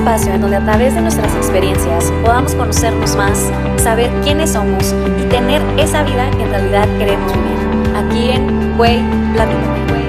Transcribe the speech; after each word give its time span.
espacio 0.00 0.32
en 0.32 0.40
donde 0.40 0.56
a 0.56 0.64
través 0.64 0.94
de 0.94 1.02
nuestras 1.02 1.34
experiencias 1.36 2.10
podamos 2.24 2.54
conocernos 2.54 3.14
más, 3.16 3.52
saber 3.76 4.10
quiénes 4.22 4.52
somos 4.52 4.94
y 5.20 5.28
tener 5.28 5.60
esa 5.78 6.02
vida 6.04 6.30
que 6.30 6.42
en 6.42 6.50
realidad 6.50 6.88
queremos 6.96 7.30
vivir. 7.34 7.96
Aquí 7.96 8.30
en 8.30 8.80
Way 8.80 8.98
Platícame. 9.34 10.00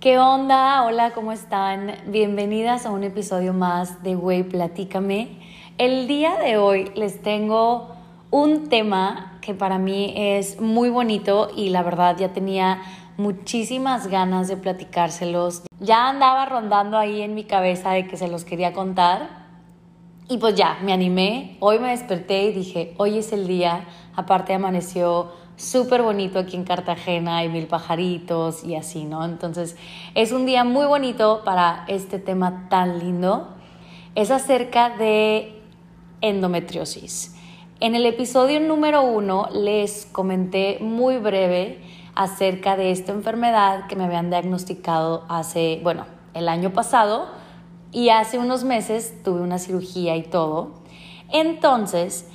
¿Qué 0.00 0.18
onda? 0.18 0.84
Hola, 0.84 1.10
¿cómo 1.10 1.32
están? 1.32 1.96
Bienvenidas 2.06 2.86
a 2.86 2.90
un 2.90 3.04
episodio 3.04 3.52
más 3.52 4.02
de 4.02 4.16
Way 4.16 4.44
Platícame. 4.44 5.38
El 5.76 6.08
día 6.08 6.38
de 6.38 6.56
hoy 6.56 6.90
les 6.94 7.20
tengo 7.20 7.94
un 8.30 8.70
tema 8.70 9.33
que 9.44 9.52
para 9.54 9.78
mí 9.78 10.14
es 10.16 10.58
muy 10.58 10.88
bonito 10.88 11.50
y 11.54 11.68
la 11.68 11.82
verdad 11.82 12.16
ya 12.16 12.32
tenía 12.32 12.80
muchísimas 13.18 14.06
ganas 14.06 14.48
de 14.48 14.56
platicárselos. 14.56 15.64
Ya 15.80 16.08
andaba 16.08 16.46
rondando 16.46 16.96
ahí 16.96 17.20
en 17.20 17.34
mi 17.34 17.44
cabeza 17.44 17.90
de 17.90 18.06
que 18.06 18.16
se 18.16 18.28
los 18.28 18.44
quería 18.44 18.72
contar. 18.72 19.44
Y 20.28 20.38
pues 20.38 20.54
ya, 20.54 20.78
me 20.82 20.94
animé. 20.94 21.58
Hoy 21.60 21.78
me 21.78 21.90
desperté 21.90 22.44
y 22.44 22.52
dije, 22.52 22.94
hoy 22.96 23.18
es 23.18 23.34
el 23.34 23.46
día. 23.46 23.84
Aparte 24.16 24.54
amaneció 24.54 25.32
súper 25.56 26.00
bonito 26.00 26.38
aquí 26.38 26.56
en 26.56 26.64
Cartagena, 26.64 27.36
hay 27.36 27.48
mil 27.50 27.66
pajaritos 27.66 28.64
y 28.64 28.74
así, 28.74 29.04
¿no? 29.04 29.24
Entonces 29.26 29.76
es 30.14 30.32
un 30.32 30.46
día 30.46 30.64
muy 30.64 30.86
bonito 30.86 31.42
para 31.44 31.84
este 31.86 32.18
tema 32.18 32.66
tan 32.70 32.98
lindo. 32.98 33.48
Es 34.14 34.30
acerca 34.30 34.88
de 34.88 35.60
endometriosis. 36.22 37.33
En 37.84 37.94
el 37.94 38.06
episodio 38.06 38.60
número 38.60 39.02
uno 39.02 39.46
les 39.52 40.06
comenté 40.06 40.78
muy 40.80 41.18
breve 41.18 41.82
acerca 42.14 42.78
de 42.78 42.90
esta 42.90 43.12
enfermedad 43.12 43.88
que 43.88 43.94
me 43.94 44.04
habían 44.04 44.30
diagnosticado 44.30 45.26
hace, 45.28 45.80
bueno, 45.82 46.06
el 46.32 46.48
año 46.48 46.72
pasado 46.72 47.26
y 47.92 48.08
hace 48.08 48.38
unos 48.38 48.64
meses 48.64 49.22
tuve 49.22 49.42
una 49.42 49.58
cirugía 49.58 50.16
y 50.16 50.22
todo. 50.22 50.76
Entonces, 51.30 52.26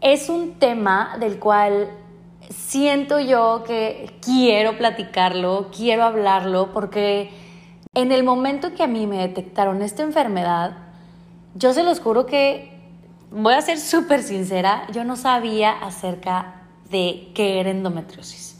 es 0.00 0.28
un 0.28 0.52
tema 0.60 1.16
del 1.18 1.40
cual 1.40 1.90
siento 2.48 3.18
yo 3.18 3.64
que 3.66 4.18
quiero 4.22 4.78
platicarlo, 4.78 5.66
quiero 5.76 6.04
hablarlo, 6.04 6.72
porque 6.72 7.30
en 7.92 8.12
el 8.12 8.22
momento 8.22 8.72
que 8.72 8.84
a 8.84 8.86
mí 8.86 9.08
me 9.08 9.18
detectaron 9.18 9.82
esta 9.82 10.04
enfermedad, 10.04 10.76
yo 11.56 11.72
se 11.72 11.82
los 11.82 11.98
juro 11.98 12.24
que, 12.24 12.77
voy 13.30 13.54
a 13.54 13.60
ser 13.60 13.78
súper 13.78 14.22
sincera, 14.22 14.86
yo 14.92 15.04
no 15.04 15.16
sabía 15.16 15.72
acerca 15.72 16.62
de 16.90 17.30
qué 17.34 17.60
era 17.60 17.70
endometriosis. 17.70 18.58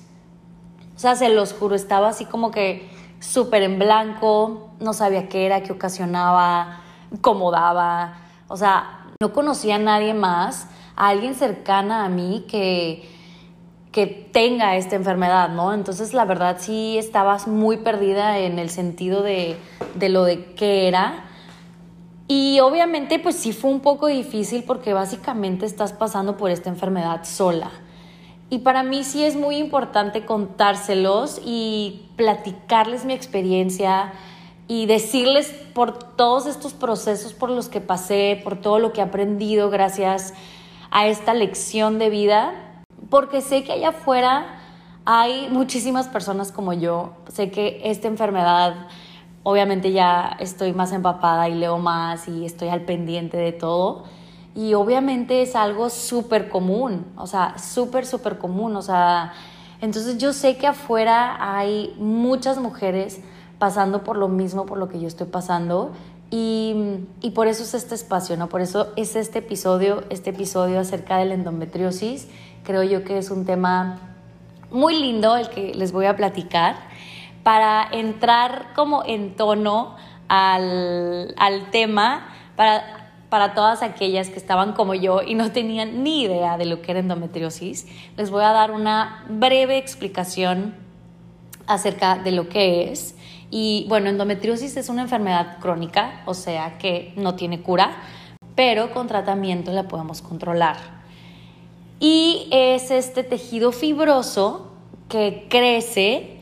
O 0.96 0.98
sea, 0.98 1.14
se 1.16 1.28
los 1.28 1.52
juro, 1.52 1.74
estaba 1.74 2.08
así 2.08 2.24
como 2.24 2.50
que 2.50 2.90
súper 3.20 3.62
en 3.62 3.78
blanco, 3.78 4.70
no 4.80 4.92
sabía 4.92 5.28
qué 5.28 5.46
era, 5.46 5.62
qué 5.62 5.72
ocasionaba, 5.72 6.80
cómo 7.20 7.50
daba. 7.50 8.18
O 8.48 8.56
sea, 8.56 9.06
no 9.20 9.32
conocía 9.32 9.76
a 9.76 9.78
nadie 9.78 10.14
más, 10.14 10.68
a 10.96 11.08
alguien 11.08 11.34
cercana 11.34 12.04
a 12.04 12.08
mí 12.08 12.44
que 12.48 13.16
que 13.92 14.06
tenga 14.06 14.76
esta 14.76 14.96
enfermedad, 14.96 15.48
¿no? 15.48 15.72
Entonces, 15.72 16.12
la 16.14 16.24
verdad 16.24 16.58
sí 16.60 16.98
estabas 16.98 17.48
muy 17.48 17.78
perdida 17.78 18.38
en 18.38 18.58
el 18.58 18.70
sentido 18.70 19.22
de, 19.22 19.56
de 19.94 20.08
lo 20.08 20.24
de 20.24 20.52
qué 20.54 20.88
era. 20.88 21.24
Y 22.28 22.60
obviamente, 22.60 23.18
pues 23.18 23.36
sí 23.36 23.52
fue 23.52 23.70
un 23.70 23.80
poco 23.80 24.06
difícil 24.06 24.62
porque 24.64 24.92
básicamente 24.92 25.66
estás 25.66 25.92
pasando 25.92 26.36
por 26.36 26.50
esta 26.50 26.68
enfermedad 26.68 27.24
sola. 27.24 27.70
Y 28.50 28.58
para 28.58 28.82
mí 28.82 29.02
sí 29.02 29.24
es 29.24 29.34
muy 29.34 29.56
importante 29.56 30.24
contárselos 30.24 31.40
y 31.44 32.08
platicarles 32.16 33.04
mi 33.04 33.14
experiencia 33.14 34.12
y 34.68 34.86
decirles 34.86 35.52
por 35.74 35.98
todos 36.14 36.46
estos 36.46 36.74
procesos 36.74 37.32
por 37.32 37.50
los 37.50 37.68
que 37.68 37.80
pasé, 37.80 38.40
por 38.44 38.60
todo 38.60 38.78
lo 38.78 38.92
que 38.92 39.00
he 39.00 39.04
aprendido 39.04 39.70
gracias 39.70 40.34
a 40.90 41.08
esta 41.08 41.34
lección 41.34 41.98
de 41.98 42.10
vida 42.10 42.68
porque 43.10 43.40
sé 43.40 43.64
que 43.64 43.72
allá 43.72 43.90
afuera 43.90 44.60
hay 45.04 45.48
muchísimas 45.50 46.08
personas 46.08 46.52
como 46.52 46.72
yo. 46.72 47.12
Sé 47.28 47.50
que 47.50 47.80
esta 47.84 48.08
enfermedad, 48.08 48.88
obviamente 49.42 49.92
ya 49.92 50.36
estoy 50.40 50.72
más 50.72 50.92
empapada 50.92 51.48
y 51.48 51.54
leo 51.54 51.78
más 51.78 52.28
y 52.28 52.44
estoy 52.44 52.68
al 52.68 52.82
pendiente 52.82 53.36
de 53.36 53.52
todo. 53.52 54.04
Y 54.54 54.74
obviamente 54.74 55.42
es 55.42 55.54
algo 55.54 55.90
súper 55.90 56.48
común, 56.48 57.06
o 57.16 57.26
sea, 57.26 57.56
súper, 57.58 58.06
súper 58.06 58.38
común. 58.38 58.74
O 58.76 58.82
sea, 58.82 59.32
entonces 59.80 60.18
yo 60.18 60.32
sé 60.32 60.56
que 60.56 60.66
afuera 60.66 61.36
hay 61.56 61.94
muchas 61.98 62.58
mujeres 62.58 63.20
pasando 63.58 64.04
por 64.04 64.16
lo 64.16 64.28
mismo, 64.28 64.66
por 64.66 64.78
lo 64.78 64.88
que 64.88 65.00
yo 65.00 65.08
estoy 65.08 65.28
pasando. 65.28 65.92
Y, 66.30 67.06
y, 67.22 67.30
por 67.30 67.46
eso 67.46 67.62
es 67.62 67.72
este 67.72 67.94
espacio, 67.94 68.36
¿no? 68.36 68.50
Por 68.50 68.60
eso 68.60 68.88
es 68.96 69.16
este 69.16 69.38
episodio, 69.38 70.04
este 70.10 70.30
episodio 70.30 70.78
acerca 70.78 71.16
de 71.16 71.24
la 71.24 71.32
endometriosis 71.32 72.28
Creo 72.68 72.82
yo 72.82 73.02
que 73.02 73.16
es 73.16 73.30
un 73.30 73.46
tema 73.46 73.98
muy 74.70 75.00
lindo 75.00 75.38
el 75.38 75.48
que 75.48 75.72
les 75.72 75.90
voy 75.90 76.04
a 76.04 76.16
platicar 76.16 76.76
para 77.42 77.88
entrar 77.92 78.72
como 78.74 79.02
en 79.04 79.36
tono 79.36 79.96
al, 80.28 81.34
tema, 81.70 82.28
para, 82.56 83.12
para 83.28 83.54
todas 83.54 83.82
aquellas 83.82 84.28
que 84.28 84.36
estaban 84.36 84.72
como 84.72 84.94
yo 84.94 85.22
y 85.22 85.34
no 85.34 85.50
tenían 85.52 86.02
ni 86.02 86.22
idea 86.22 86.58
de 86.58 86.66
lo 86.66 86.82
que 86.82 86.92
era 86.92 87.00
endometriosis, 87.00 87.86
les 88.16 88.30
voy 88.30 88.44
a 88.44 88.52
dar 88.52 88.70
una 88.70 89.24
breve 89.28 89.78
explicación 89.78 90.74
acerca 91.66 92.16
de 92.16 92.32
lo 92.32 92.48
que 92.48 92.90
es. 92.90 93.14
Y 93.50 93.86
bueno, 93.88 94.10
endometriosis 94.10 94.76
es 94.76 94.88
una 94.90 95.02
enfermedad 95.02 95.58
crónica, 95.58 96.22
o 96.26 96.34
sea 96.34 96.76
que 96.78 97.14
no 97.16 97.34
tiene 97.34 97.62
cura, 97.62 97.96
pero 98.54 98.92
con 98.92 99.06
tratamiento 99.06 99.72
la 99.72 99.88
podemos 99.88 100.20
controlar 100.20 100.98
y 102.00 102.48
es 102.50 102.90
este 102.90 103.24
tejido 103.24 103.72
fibroso 103.72 104.72
que 105.08 105.46
crece 105.48 106.37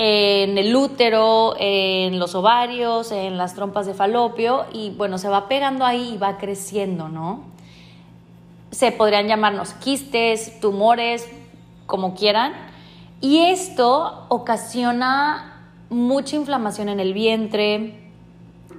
en 0.00 0.56
el 0.58 0.74
útero, 0.76 1.56
en 1.58 2.20
los 2.20 2.36
ovarios, 2.36 3.10
en 3.10 3.36
las 3.36 3.54
trompas 3.54 3.84
de 3.84 3.94
falopio 3.94 4.66
y 4.72 4.90
bueno, 4.90 5.18
se 5.18 5.28
va 5.28 5.48
pegando 5.48 5.84
ahí 5.84 6.12
y 6.14 6.18
va 6.18 6.38
creciendo, 6.38 7.08
¿no? 7.08 7.42
Se 8.70 8.92
podrían 8.92 9.26
llamarnos 9.26 9.72
quistes, 9.72 10.60
tumores, 10.60 11.28
como 11.86 12.14
quieran. 12.14 12.52
Y 13.20 13.38
esto 13.38 14.26
ocasiona 14.28 15.68
mucha 15.90 16.36
inflamación 16.36 16.88
en 16.88 17.00
el 17.00 17.12
vientre, 17.12 17.98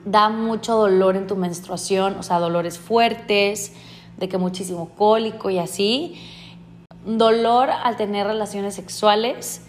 da 0.05 0.29
mucho 0.29 0.77
dolor 0.77 1.17
en 1.17 1.27
tu 1.27 1.35
menstruación, 1.35 2.17
o 2.17 2.23
sea, 2.23 2.39
dolores 2.39 2.79
fuertes, 2.79 3.75
de 4.17 4.29
que 4.29 4.37
muchísimo 4.37 4.91
cólico 4.97 5.49
y 5.49 5.59
así, 5.59 6.15
dolor 7.05 7.69
al 7.69 7.97
tener 7.97 8.25
relaciones 8.25 8.75
sexuales 8.75 9.65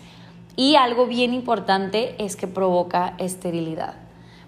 y 0.57 0.75
algo 0.77 1.07
bien 1.07 1.35
importante 1.35 2.15
es 2.19 2.37
que 2.37 2.47
provoca 2.47 3.15
esterilidad. 3.19 3.95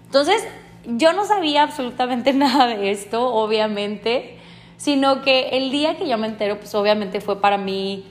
Entonces, 0.05 0.47
yo 0.85 1.13
no 1.13 1.25
sabía 1.25 1.63
absolutamente 1.63 2.33
nada 2.33 2.67
de 2.67 2.91
esto, 2.91 3.33
obviamente, 3.33 4.37
sino 4.77 5.21
que 5.21 5.49
el 5.49 5.71
día 5.71 5.97
que 5.97 6.07
yo 6.07 6.17
me 6.17 6.27
entero, 6.27 6.57
pues 6.57 6.73
obviamente 6.75 7.21
fue 7.21 7.39
para 7.39 7.57
mí 7.57 8.05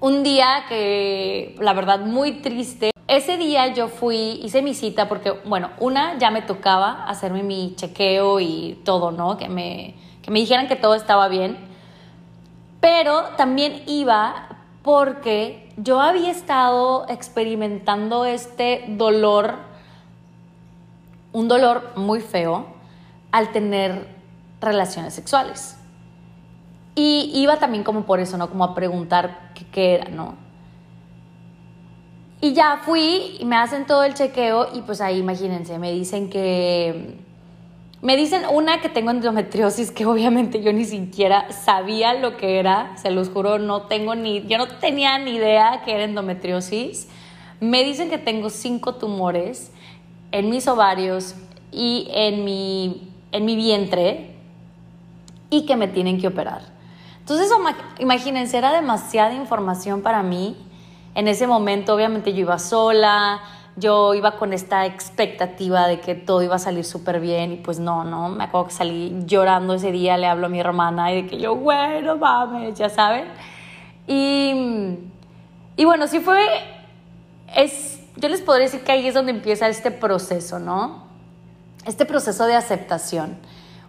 un 0.00 0.22
día 0.22 0.64
que, 0.68 1.56
la 1.60 1.72
verdad, 1.72 2.00
muy 2.00 2.40
triste. 2.40 2.90
Ese 3.06 3.36
día 3.36 3.72
yo 3.74 3.88
fui, 3.88 4.40
hice 4.42 4.62
mi 4.62 4.74
cita 4.74 5.08
porque, 5.08 5.32
bueno, 5.44 5.70
una 5.80 6.18
ya 6.18 6.30
me 6.30 6.42
tocaba 6.42 7.04
hacerme 7.04 7.42
mi 7.42 7.74
chequeo 7.74 8.38
y 8.38 8.78
todo, 8.84 9.10
¿no? 9.10 9.36
Que 9.36 9.48
me 9.48 9.94
que 10.28 10.32
me 10.32 10.40
dijeran 10.40 10.68
que 10.68 10.76
todo 10.76 10.94
estaba 10.94 11.26
bien, 11.28 11.56
pero 12.80 13.30
también 13.38 13.82
iba 13.86 14.58
porque 14.82 15.67
yo 15.78 16.00
había 16.00 16.30
estado 16.30 17.06
experimentando 17.08 18.24
este 18.24 18.84
dolor, 18.88 19.54
un 21.32 21.48
dolor 21.48 21.92
muy 21.96 22.20
feo, 22.20 22.66
al 23.30 23.52
tener 23.52 24.08
relaciones 24.60 25.14
sexuales. 25.14 25.76
Y 26.94 27.30
iba 27.34 27.58
también 27.58 27.84
como 27.84 28.04
por 28.06 28.18
eso, 28.18 28.36
¿no? 28.36 28.48
Como 28.48 28.64
a 28.64 28.74
preguntar 28.74 29.52
qué, 29.54 29.66
qué 29.66 29.94
era, 29.94 30.08
¿no? 30.08 30.34
Y 32.40 32.54
ya 32.54 32.80
fui 32.84 33.36
y 33.38 33.44
me 33.44 33.56
hacen 33.56 33.86
todo 33.86 34.02
el 34.02 34.14
chequeo 34.14 34.68
y 34.74 34.82
pues 34.82 35.00
ahí 35.00 35.18
imagínense, 35.18 35.78
me 35.78 35.92
dicen 35.92 36.28
que 36.28 37.18
me 38.00 38.16
dicen 38.16 38.42
una 38.50 38.80
que 38.80 38.88
tengo 38.88 39.10
endometriosis 39.10 39.90
que 39.90 40.06
obviamente 40.06 40.62
yo 40.62 40.72
ni 40.72 40.84
siquiera 40.84 41.50
sabía 41.50 42.14
lo 42.14 42.36
que 42.36 42.60
era, 42.60 42.96
se 42.96 43.10
los 43.10 43.28
juro, 43.28 43.58
no 43.58 43.82
tengo 43.82 44.14
ni, 44.14 44.46
yo 44.46 44.56
no 44.56 44.68
tenía 44.68 45.18
ni 45.18 45.32
idea 45.32 45.82
que 45.84 45.94
era 45.94 46.04
endometriosis. 46.04 47.08
Me 47.60 47.82
dicen 47.82 48.08
que 48.08 48.18
tengo 48.18 48.50
cinco 48.50 48.94
tumores 48.94 49.72
en 50.30 50.48
mis 50.48 50.68
ovarios 50.68 51.34
y 51.72 52.08
en 52.12 52.44
mi, 52.44 53.10
en 53.32 53.44
mi 53.44 53.56
vientre 53.56 54.36
y 55.50 55.66
que 55.66 55.74
me 55.74 55.88
tienen 55.88 56.20
que 56.20 56.28
operar. 56.28 56.62
Entonces, 57.18 57.50
imagínense, 57.98 58.56
era 58.56 58.72
demasiada 58.72 59.34
información 59.34 60.02
para 60.02 60.22
mí. 60.22 60.56
En 61.16 61.26
ese 61.26 61.48
momento, 61.48 61.94
obviamente, 61.94 62.32
yo 62.32 62.40
iba 62.40 62.58
sola, 62.60 63.40
yo 63.78 64.14
iba 64.14 64.36
con 64.36 64.52
esta 64.52 64.86
expectativa 64.86 65.86
de 65.86 66.00
que 66.00 66.14
todo 66.14 66.42
iba 66.42 66.56
a 66.56 66.58
salir 66.58 66.84
súper 66.84 67.20
bien 67.20 67.52
y 67.52 67.56
pues 67.56 67.78
no, 67.78 68.04
no, 68.04 68.28
me 68.28 68.44
acuerdo 68.44 68.68
que 68.68 68.74
salí 68.74 69.16
llorando 69.26 69.74
ese 69.74 69.92
día, 69.92 70.16
le 70.16 70.26
hablo 70.26 70.46
a 70.46 70.48
mi 70.48 70.60
hermana 70.60 71.12
y 71.12 71.22
de 71.22 71.28
que 71.28 71.38
yo, 71.38 71.54
bueno, 71.54 72.16
mames, 72.16 72.78
ya 72.78 72.88
saben. 72.88 73.26
Y, 74.06 74.98
y 75.76 75.84
bueno, 75.84 76.06
sí 76.06 76.20
fue, 76.20 76.44
es, 77.54 78.00
yo 78.16 78.28
les 78.28 78.40
podría 78.40 78.66
decir 78.66 78.82
que 78.82 78.92
ahí 78.92 79.06
es 79.06 79.14
donde 79.14 79.32
empieza 79.32 79.68
este 79.68 79.90
proceso, 79.90 80.58
¿no? 80.58 81.04
Este 81.86 82.04
proceso 82.04 82.46
de 82.46 82.54
aceptación. 82.54 83.38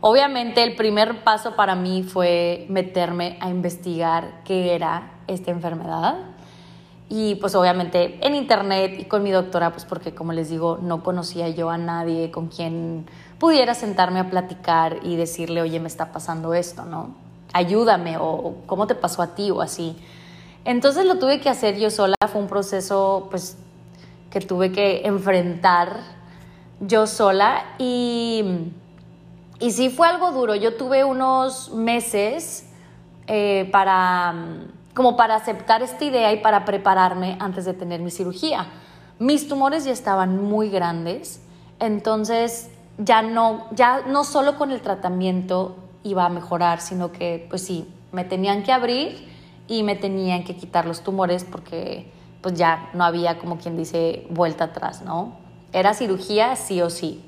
Obviamente 0.02 0.64
el 0.64 0.76
primer 0.76 1.24
paso 1.24 1.56
para 1.56 1.76
mí 1.76 2.04
fue 2.04 2.66
meterme 2.70 3.38
a 3.42 3.50
investigar 3.50 4.42
qué 4.46 4.74
era 4.76 5.12
esta 5.28 5.52
enfermedad 5.52 6.29
y 7.10 7.36
pues 7.36 7.56
obviamente 7.56 8.20
en 8.22 8.36
internet 8.36 8.96
y 9.00 9.06
con 9.06 9.24
mi 9.24 9.32
doctora, 9.32 9.72
pues 9.72 9.84
porque 9.84 10.14
como 10.14 10.32
les 10.32 10.50
digo, 10.50 10.78
no 10.80 11.04
conocía 11.04 11.50
yo 11.50 11.72
a 11.72 11.78
nadie 11.78 12.30
con 12.30 12.48
quien 12.48 13.08
pudiera 13.40 13.74
sentarme 13.74 14.20
a 14.20 14.30
platicar 14.30 14.98
y 15.02 15.16
decirle, 15.16 15.62
oye, 15.62 15.80
me 15.80 15.88
está 15.88 16.12
pasando 16.12 16.54
esto, 16.54 16.86
¿no? 16.86 17.16
Ayúdame 17.52 18.18
o 18.20 18.58
cómo 18.68 18.86
te 18.86 18.94
pasó 18.94 19.24
a 19.24 19.34
ti 19.34 19.50
o 19.50 19.62
así. 19.62 19.98
Entonces 20.66 21.06
lo 21.06 21.18
tuve 21.18 21.42
que 21.42 21.50
hacer 21.50 21.80
yo 21.80 21.90
sola, 21.90 22.16
fue 22.32 22.42
un 22.42 22.48
proceso 22.48 23.28
pues 23.32 23.58
que 24.30 24.40
tuve 24.40 24.72
que 24.72 25.08
enfrentar 25.08 26.02
yo 26.80 27.08
sola 27.08 27.66
y, 27.80 28.72
y 29.60 29.72
sí 29.72 29.90
fue 29.90 30.08
algo 30.08 30.32
duro. 30.32 30.54
Yo 30.54 30.76
tuve 30.76 31.04
unos 31.04 31.74
meses 31.74 32.68
eh, 33.26 33.68
para 33.72 34.36
como 34.94 35.16
para 35.16 35.36
aceptar 35.36 35.82
esta 35.82 36.04
idea 36.04 36.34
y 36.34 36.42
para 36.42 36.66
prepararme 36.66 37.38
antes 37.40 37.66
de 37.66 37.74
tener 37.74 38.02
mi 38.02 38.12
cirugía. 38.12 38.68
Mis 39.20 39.48
tumores 39.48 39.86
ya 39.86 39.92
estaban 39.92 40.44
muy 40.44 40.70
grandes, 40.70 41.42
entonces 41.80 42.70
ya 42.98 43.22
no, 43.22 43.68
ya 43.72 44.02
no 44.08 44.24
solo 44.24 44.58
con 44.58 44.72
el 44.72 44.82
tratamiento 44.82 45.78
iba 46.04 46.26
a 46.26 46.30
mejorar, 46.30 46.82
sino 46.82 47.12
que 47.12 47.46
pues 47.50 47.64
sí, 47.64 47.88
me 48.12 48.24
tenían 48.24 48.64
que 48.64 48.72
abrir 48.72 49.28
y 49.68 49.84
me 49.84 49.96
tenían 49.96 50.44
que 50.44 50.56
quitar 50.56 50.86
los 50.86 51.02
tumores 51.02 51.44
porque 51.44 52.12
pues 52.42 52.56
ya 52.56 52.90
no 52.94 53.04
había 53.04 53.38
como 53.38 53.58
quien 53.58 53.78
dice 53.78 54.26
vuelta 54.30 54.66
atrás, 54.66 55.02
¿no? 55.02 55.34
Era 55.74 55.94
cirugía 55.94 56.56
sí 56.56 56.82
o 56.82 56.90
sí. 56.90 57.24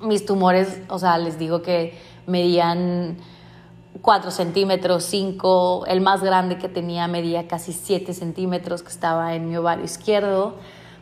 Mis 0.00 0.24
tumores, 0.24 0.80
o 0.88 0.98
sea, 0.98 1.18
les 1.18 1.38
digo 1.38 1.60
que 1.62 1.98
medían 2.26 3.18
4 4.02 4.30
centímetros, 4.30 5.04
5, 5.04 5.84
el 5.86 6.00
más 6.00 6.22
grande 6.22 6.58
que 6.58 6.68
tenía 6.68 7.06
medía 7.08 7.48
casi 7.48 7.72
7 7.72 8.14
centímetros 8.14 8.82
que 8.82 8.88
estaba 8.88 9.34
en 9.34 9.48
mi 9.48 9.56
ovario 9.56 9.84
izquierdo. 9.84 10.54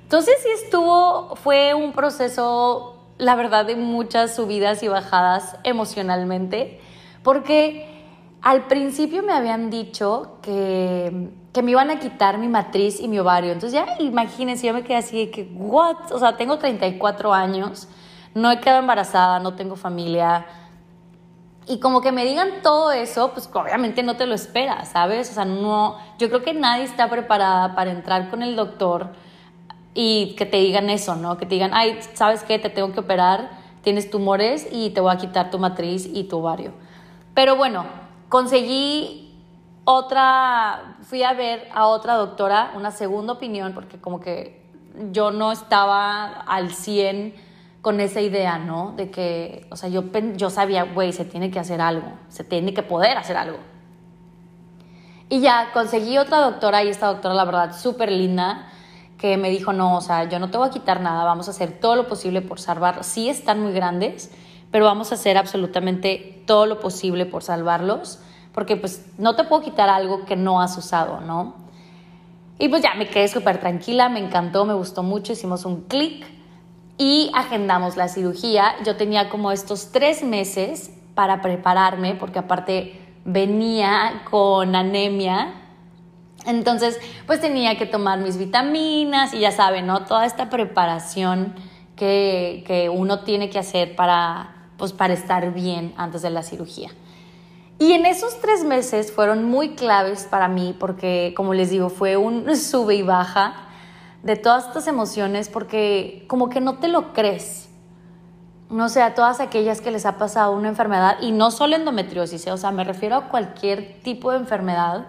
Entonces 0.03 0.37
sí 0.43 0.49
estuvo, 0.65 1.37
fue 1.37 1.75
un 1.75 1.93
proceso, 1.93 2.97
la 3.19 3.35
verdad, 3.35 3.67
de 3.67 3.77
muchas 3.77 4.35
subidas 4.35 4.83
y 4.83 4.89
bajadas 4.89 5.57
emocionalmente, 5.65 6.81
porque 7.23 7.87
al 8.41 8.67
principio 8.67 9.23
me 9.23 9.33
habían 9.33 9.69
dicho 9.69 10.39
que, 10.43 11.31
que 11.53 11.63
me 11.63 11.73
iban 11.73 11.91
a 11.91 11.99
quitar 11.99 12.39
mi 12.39 12.49
matriz 12.49 13.01
y 13.01 13.09
mi 13.09 13.19
ovario. 13.19 13.53
Entonces 13.53 13.79
ya 13.79 13.97
imagínense, 14.01 14.67
yo 14.67 14.73
me 14.73 14.83
quedé 14.83 14.97
así 14.97 15.27
de 15.27 15.31
que, 15.31 15.43
¿what? 15.55 16.11
O 16.11 16.19
sea, 16.19 16.37
tengo 16.37 16.59
34 16.59 17.35
años, 17.35 17.89
no 18.35 18.51
he 18.51 18.61
quedado 18.61 18.81
embarazada, 18.81 19.41
no 19.41 19.55
tengo 19.55 19.77
familia 19.77 20.47
y 21.69 21.81
como 21.81 22.01
que 22.01 22.13
me 22.13 22.25
digan 22.25 22.63
todo 22.63 22.93
eso, 22.93 23.33
pues 23.33 23.49
obviamente 23.53 24.03
no 24.03 24.17
te 24.17 24.27
lo 24.27 24.35
esperas, 24.35 24.89
¿sabes? 24.89 25.31
O 25.31 25.35
sea, 25.35 25.45
no, 25.45 25.99
yo 26.19 26.29
creo 26.29 26.43
que 26.43 26.55
nadie 26.55 26.85
está 26.85 27.11
preparada 27.11 27.75
para 27.75 27.91
entrar 27.91 28.31
con 28.31 28.43
el 28.43 28.57
doctor 28.57 29.11
y 29.95 30.35
que 30.37 30.47
te 30.47 30.57
digan 30.57 30.89
eso, 30.89 31.15
¿no? 31.15 31.37
Que 31.37 31.45
te 31.45 31.55
digan, 31.55 31.73
ay, 31.75 31.99
¿sabes 32.15 32.43
qué? 32.43 32.59
Te 32.59 32.71
tengo 32.71 32.93
que 32.93 33.01
operar, 33.01 33.51
tienes 33.83 34.11
tumores 34.11 34.67
y 34.71 34.91
te 34.91 35.01
voy 35.01 35.13
a 35.13 35.19
quitar 35.19 35.51
tu 35.51 35.59
matriz 35.59 36.09
y 36.11 36.25
tu 36.25 36.39
ovario. 36.39 36.73
Pero 37.35 37.57
bueno, 37.57 37.85
conseguí 38.29 39.35
otra, 39.85 40.97
fui 41.03 41.23
a 41.23 41.35
ver 41.35 41.69
a 41.75 41.87
otra 41.87 42.15
doctora, 42.15 42.73
una 42.77 42.91
segunda 42.91 43.35
opinión, 43.35 43.75
porque 43.75 44.01
como 44.01 44.21
que 44.21 44.63
yo 45.13 45.31
no 45.31 45.53
estaba 45.53 46.27
al 46.27 46.73
100 46.73 47.48
con 47.89 48.01
esa 48.01 48.21
idea, 48.21 48.59
¿no? 48.59 48.93
De 48.99 49.11
que, 49.11 49.67
o 49.71 49.77
sea, 49.77 49.89
yo, 49.89 50.05
yo 50.37 50.51
sabía, 50.51 50.83
güey, 50.83 51.11
se 51.15 51.25
tiene 51.25 51.51
que 51.51 51.59
hacer 51.59 51.81
algo, 51.81 52.13
se 52.29 52.45
tiene 52.45 52.75
que 52.75 52.83
poder 52.83 53.17
hacer 53.17 53.39
algo. 53.39 53.57
Y 55.31 55.41
ya 55.41 55.71
conseguí 55.73 56.19
otra 56.19 56.41
doctora 56.41 56.85
y 56.85 56.89
esta 56.89 57.07
doctora, 57.07 57.33
la 57.33 57.47
verdad, 57.47 57.75
súper 57.75 58.13
linda, 58.13 58.67
que 59.17 59.39
me 59.39 59.49
dijo, 59.49 59.73
no, 59.73 59.97
o 59.97 60.03
sea, 60.03 60.25
yo 60.29 60.39
no 60.39 60.51
te 60.51 60.59
voy 60.59 60.69
a 60.69 60.71
quitar 60.71 61.01
nada, 61.01 61.25
vamos 61.25 61.49
a 61.49 61.53
hacer 61.53 61.81
todo 61.81 61.97
lo 61.97 62.09
posible 62.09 62.43
por 62.43 62.61
salvar. 62.61 63.05
Sí 63.05 63.31
están 63.31 63.63
muy 63.63 63.73
grandes, 63.73 64.31
pero 64.71 64.85
vamos 64.85 65.11
a 65.11 65.15
hacer 65.15 65.39
absolutamente 65.39 66.43
todo 66.47 66.67
lo 66.67 66.81
posible 66.81 67.25
por 67.25 67.43
salvarlos, 67.43 68.19
porque 68.53 68.77
pues 68.77 69.07
no 69.17 69.35
te 69.35 69.45
puedo 69.45 69.63
quitar 69.63 69.89
algo 69.89 70.27
que 70.27 70.37
no 70.37 70.61
has 70.61 70.77
usado, 70.77 71.23
¿no? 71.23 71.55
Y 72.59 72.69
pues 72.69 72.83
ya 72.83 72.93
me 72.99 73.09
quedé 73.09 73.29
súper 73.29 73.61
tranquila, 73.61 74.11
me 74.11 74.19
encantó, 74.19 74.67
me 74.67 74.75
gustó 74.75 75.03
mucho, 75.03 75.33
hicimos 75.33 75.65
un 75.65 75.85
clic 75.85 76.37
y 76.99 77.31
agendamos 77.33 77.97
la 77.97 78.09
cirugía. 78.09 78.75
Yo 78.85 78.97
tenía 78.97 79.31
como 79.31 79.53
estos 79.53 79.93
tres 79.93 80.23
meses 80.23 80.91
para 81.15 81.41
prepararme, 81.41 82.17
porque 82.17 82.41
aparte 82.41 83.01
venía 83.25 84.23
con 84.31 84.75
anemia. 84.75 85.55
Entonces, 86.45 86.99
pues 87.27 87.41
tenía 87.41 87.79
que 87.79 87.87
tomar 87.87 88.19
mis 88.19 88.37
vitaminas 88.37 89.33
y 89.33 89.41
ya 89.41 89.53
saben, 89.53 89.87
¿no? 89.87 90.05
Toda 90.05 90.27
esta 90.27 90.51
preparación 90.51 91.55
que, 91.97 92.65
que 92.67 92.89
uno 92.89 93.21
tiene 93.21 93.49
que 93.49 93.59
hacer 93.59 93.95
para, 93.97 94.71
pues, 94.77 94.93
para 94.93 95.15
estar 95.15 95.53
bien 95.53 95.95
antes 95.97 96.23
de 96.23 96.31
la 96.31 96.43
cirugía. 96.43 96.91
Y 97.79 97.93
en 97.93 98.07
esos 98.07 98.41
tres 98.41 98.65
meses 98.65 99.13
fueron 99.13 99.45
muy 99.45 99.77
claves 99.77 100.27
para 100.29 100.49
mí 100.49 100.75
porque, 100.79 101.33
como 101.37 101.55
les 101.55 101.71
digo, 101.71 101.91
fue 101.91 102.17
un 102.17 102.57
sube 102.57 102.97
y 102.97 103.03
baja 103.03 103.68
de 104.23 104.37
todas 104.37 104.67
estas 104.67 104.87
emociones 104.87 105.49
porque 105.49 106.25
como 106.29 106.49
que 106.49 106.61
no 106.61 106.79
te 106.79 106.89
lo 106.89 107.13
crees. 107.13 107.69
No 108.71 108.89
sé, 108.89 109.01
a 109.01 109.15
todas 109.15 109.41
aquellas 109.41 109.81
que 109.81 109.91
les 109.91 110.05
ha 110.05 110.19
pasado 110.19 110.53
una 110.53 110.69
enfermedad, 110.69 111.17
y 111.23 111.33
no 111.33 111.51
solo 111.51 111.75
endometriosis, 111.75 112.47
¿eh? 112.47 112.53
o 112.53 112.57
sea, 112.59 112.71
me 112.71 112.85
refiero 112.85 113.17
a 113.17 113.29
cualquier 113.29 114.01
tipo 114.03 114.31
de 114.31 114.39
enfermedad, 114.39 115.07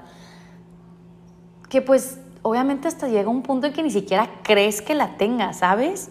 que 1.68 1.82
pues 1.82 2.20
obviamente 2.42 2.88
hasta 2.88 3.10
llega 3.10 3.30
un 3.30 3.42
punto 3.42 3.68
en 3.68 3.74
que 3.74 3.84
ni 3.84 3.92
siquiera 3.92 4.30
crees 4.44 4.82
que 4.82 4.96
la 4.96 5.18
tengas, 5.18 5.60
¿sabes? 5.60 6.10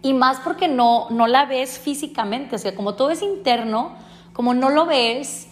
Y 0.00 0.14
más 0.14 0.40
porque 0.40 0.68
no, 0.68 1.08
no 1.10 1.26
la 1.26 1.44
ves 1.44 1.78
físicamente, 1.78 2.56
o 2.56 2.58
sea, 2.58 2.74
como 2.74 2.94
todo 2.94 3.10
es 3.10 3.20
interno, 3.20 3.96
como 4.32 4.54
no 4.54 4.70
lo 4.70 4.86
ves, 4.86 5.48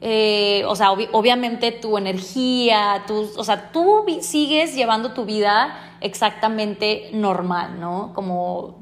eh, 0.00 0.64
o 0.66 0.76
sea, 0.76 0.92
obviamente 0.92 1.72
tu 1.72 1.96
energía, 1.96 3.04
tu, 3.06 3.30
o 3.36 3.44
sea, 3.44 3.72
tú 3.72 4.04
sigues 4.20 4.74
llevando 4.74 5.12
tu 5.12 5.24
vida 5.24 5.74
exactamente 6.00 7.10
normal, 7.12 7.80
¿no? 7.80 8.12
Como, 8.14 8.76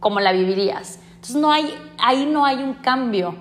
como 0.00 0.20
la 0.20 0.32
vivirías. 0.32 1.00
Entonces 1.14 1.36
no 1.36 1.52
hay, 1.52 1.74
ahí 1.98 2.26
no 2.26 2.44
hay 2.44 2.62
un 2.62 2.74
cambio. 2.74 3.36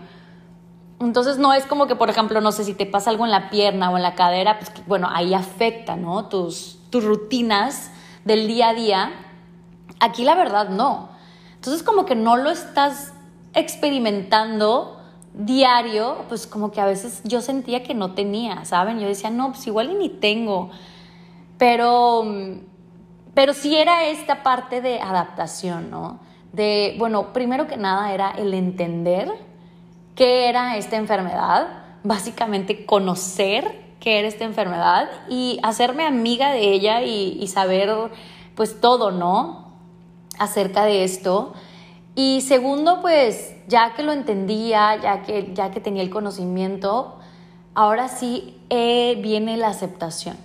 Entonces 0.99 1.37
no 1.37 1.53
es 1.53 1.65
como 1.65 1.87
que, 1.87 1.95
por 1.95 2.09
ejemplo, 2.09 2.41
no 2.41 2.51
sé 2.51 2.63
si 2.63 2.73
te 2.73 2.85
pasa 2.85 3.09
algo 3.09 3.25
en 3.25 3.31
la 3.31 3.49
pierna 3.49 3.89
o 3.89 3.97
en 3.97 4.03
la 4.03 4.15
cadera, 4.15 4.59
pues 4.59 4.71
bueno, 4.85 5.09
ahí 5.11 5.33
afecta, 5.33 5.95
¿no? 5.95 6.25
Tus, 6.27 6.79
tus 6.89 7.03
rutinas 7.03 7.91
del 8.25 8.47
día 8.47 8.69
a 8.69 8.73
día. 8.73 9.11
Aquí 9.99 10.23
la 10.23 10.35
verdad 10.35 10.69
no. 10.69 11.09
Entonces 11.55 11.83
como 11.83 12.05
que 12.05 12.15
no 12.15 12.35
lo 12.35 12.49
estás 12.49 13.13
experimentando 13.53 15.02
diario, 15.33 16.25
pues 16.29 16.47
como 16.47 16.71
que 16.71 16.81
a 16.81 16.85
veces 16.85 17.21
yo 17.23 17.41
sentía 17.41 17.83
que 17.83 17.93
no 17.93 18.13
tenía, 18.13 18.65
¿saben? 18.65 18.99
Yo 18.99 19.07
decía, 19.07 19.29
no, 19.29 19.51
pues 19.51 19.65
igual 19.67 19.91
y 19.91 19.95
ni 19.95 20.09
tengo. 20.09 20.69
Pero 21.57 22.23
pero 23.33 23.53
sí 23.53 23.75
era 23.75 24.05
esta 24.05 24.43
parte 24.43 24.81
de 24.81 25.01
adaptación, 25.01 25.89
¿no? 25.89 26.19
De, 26.51 26.95
bueno, 26.99 27.33
primero 27.33 27.65
que 27.67 27.77
nada 27.77 28.13
era 28.13 28.31
el 28.31 28.53
entender 28.53 29.31
qué 30.15 30.49
era 30.49 30.77
esta 30.77 30.97
enfermedad, 30.97 31.67
básicamente 32.03 32.85
conocer 32.85 33.81
qué 33.99 34.19
era 34.19 34.27
esta 34.27 34.43
enfermedad 34.43 35.09
y 35.29 35.59
hacerme 35.63 36.05
amiga 36.05 36.51
de 36.51 36.73
ella 36.73 37.01
y, 37.01 37.47
saber 37.47 38.11
pues 38.55 38.79
todo, 38.79 39.09
¿no? 39.09 39.73
Acerca 40.37 40.85
de 40.85 41.03
esto. 41.03 41.53
Y 42.15 42.41
segundo, 42.41 43.01
pues 43.01 43.55
ya 43.67 43.93
que 43.95 44.03
lo 44.03 44.11
entendía, 44.11 44.95
ya 45.01 45.23
que, 45.23 45.51
ya 45.53 45.71
que 45.71 45.79
tenía 45.79 46.03
el 46.03 46.09
conocimiento, 46.09 47.15
ahora 47.73 48.07
sí 48.07 48.59
eh, 48.69 49.19
viene 49.21 49.57
la 49.57 49.69
aceptación. 49.69 50.37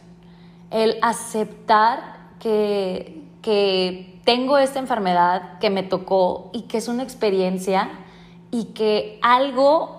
El 0.70 0.98
aceptar 1.02 2.16
que, 2.38 3.22
que 3.42 4.20
tengo 4.24 4.58
esta 4.58 4.78
enfermedad 4.78 5.58
que 5.58 5.70
me 5.70 5.82
tocó 5.82 6.50
y 6.52 6.62
que 6.62 6.78
es 6.78 6.88
una 6.88 7.02
experiencia 7.02 7.90
y 8.50 8.64
que 8.66 9.18
algo 9.22 9.98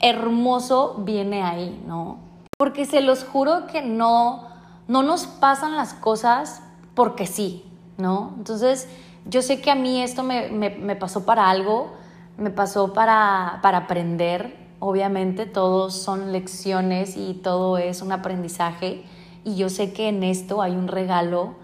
hermoso 0.00 0.96
viene 0.98 1.42
ahí, 1.42 1.82
¿no? 1.86 2.18
Porque 2.58 2.84
se 2.84 3.00
los 3.00 3.24
juro 3.24 3.66
que 3.66 3.82
no, 3.82 4.48
no 4.88 5.02
nos 5.02 5.26
pasan 5.26 5.76
las 5.76 5.94
cosas 5.94 6.62
porque 6.94 7.26
sí, 7.26 7.64
¿no? 7.98 8.34
Entonces, 8.36 8.88
yo 9.24 9.42
sé 9.42 9.60
que 9.60 9.70
a 9.70 9.74
mí 9.74 10.02
esto 10.02 10.22
me, 10.22 10.48
me, 10.50 10.96
pasó 10.96 11.24
para 11.24 11.48
algo, 11.48 11.92
me 12.36 12.50
pasó 12.50 12.92
para, 12.92 13.60
para 13.62 13.78
aprender, 13.78 14.56
obviamente, 14.80 15.46
todos 15.46 15.94
son 15.94 16.32
lecciones 16.32 17.16
y 17.16 17.34
todo 17.34 17.78
es 17.78 18.02
un 18.02 18.12
aprendizaje, 18.12 19.04
y 19.44 19.56
yo 19.56 19.68
sé 19.68 19.92
que 19.92 20.08
en 20.08 20.22
esto 20.22 20.62
hay 20.62 20.72
un 20.72 20.88
regalo. 20.88 21.54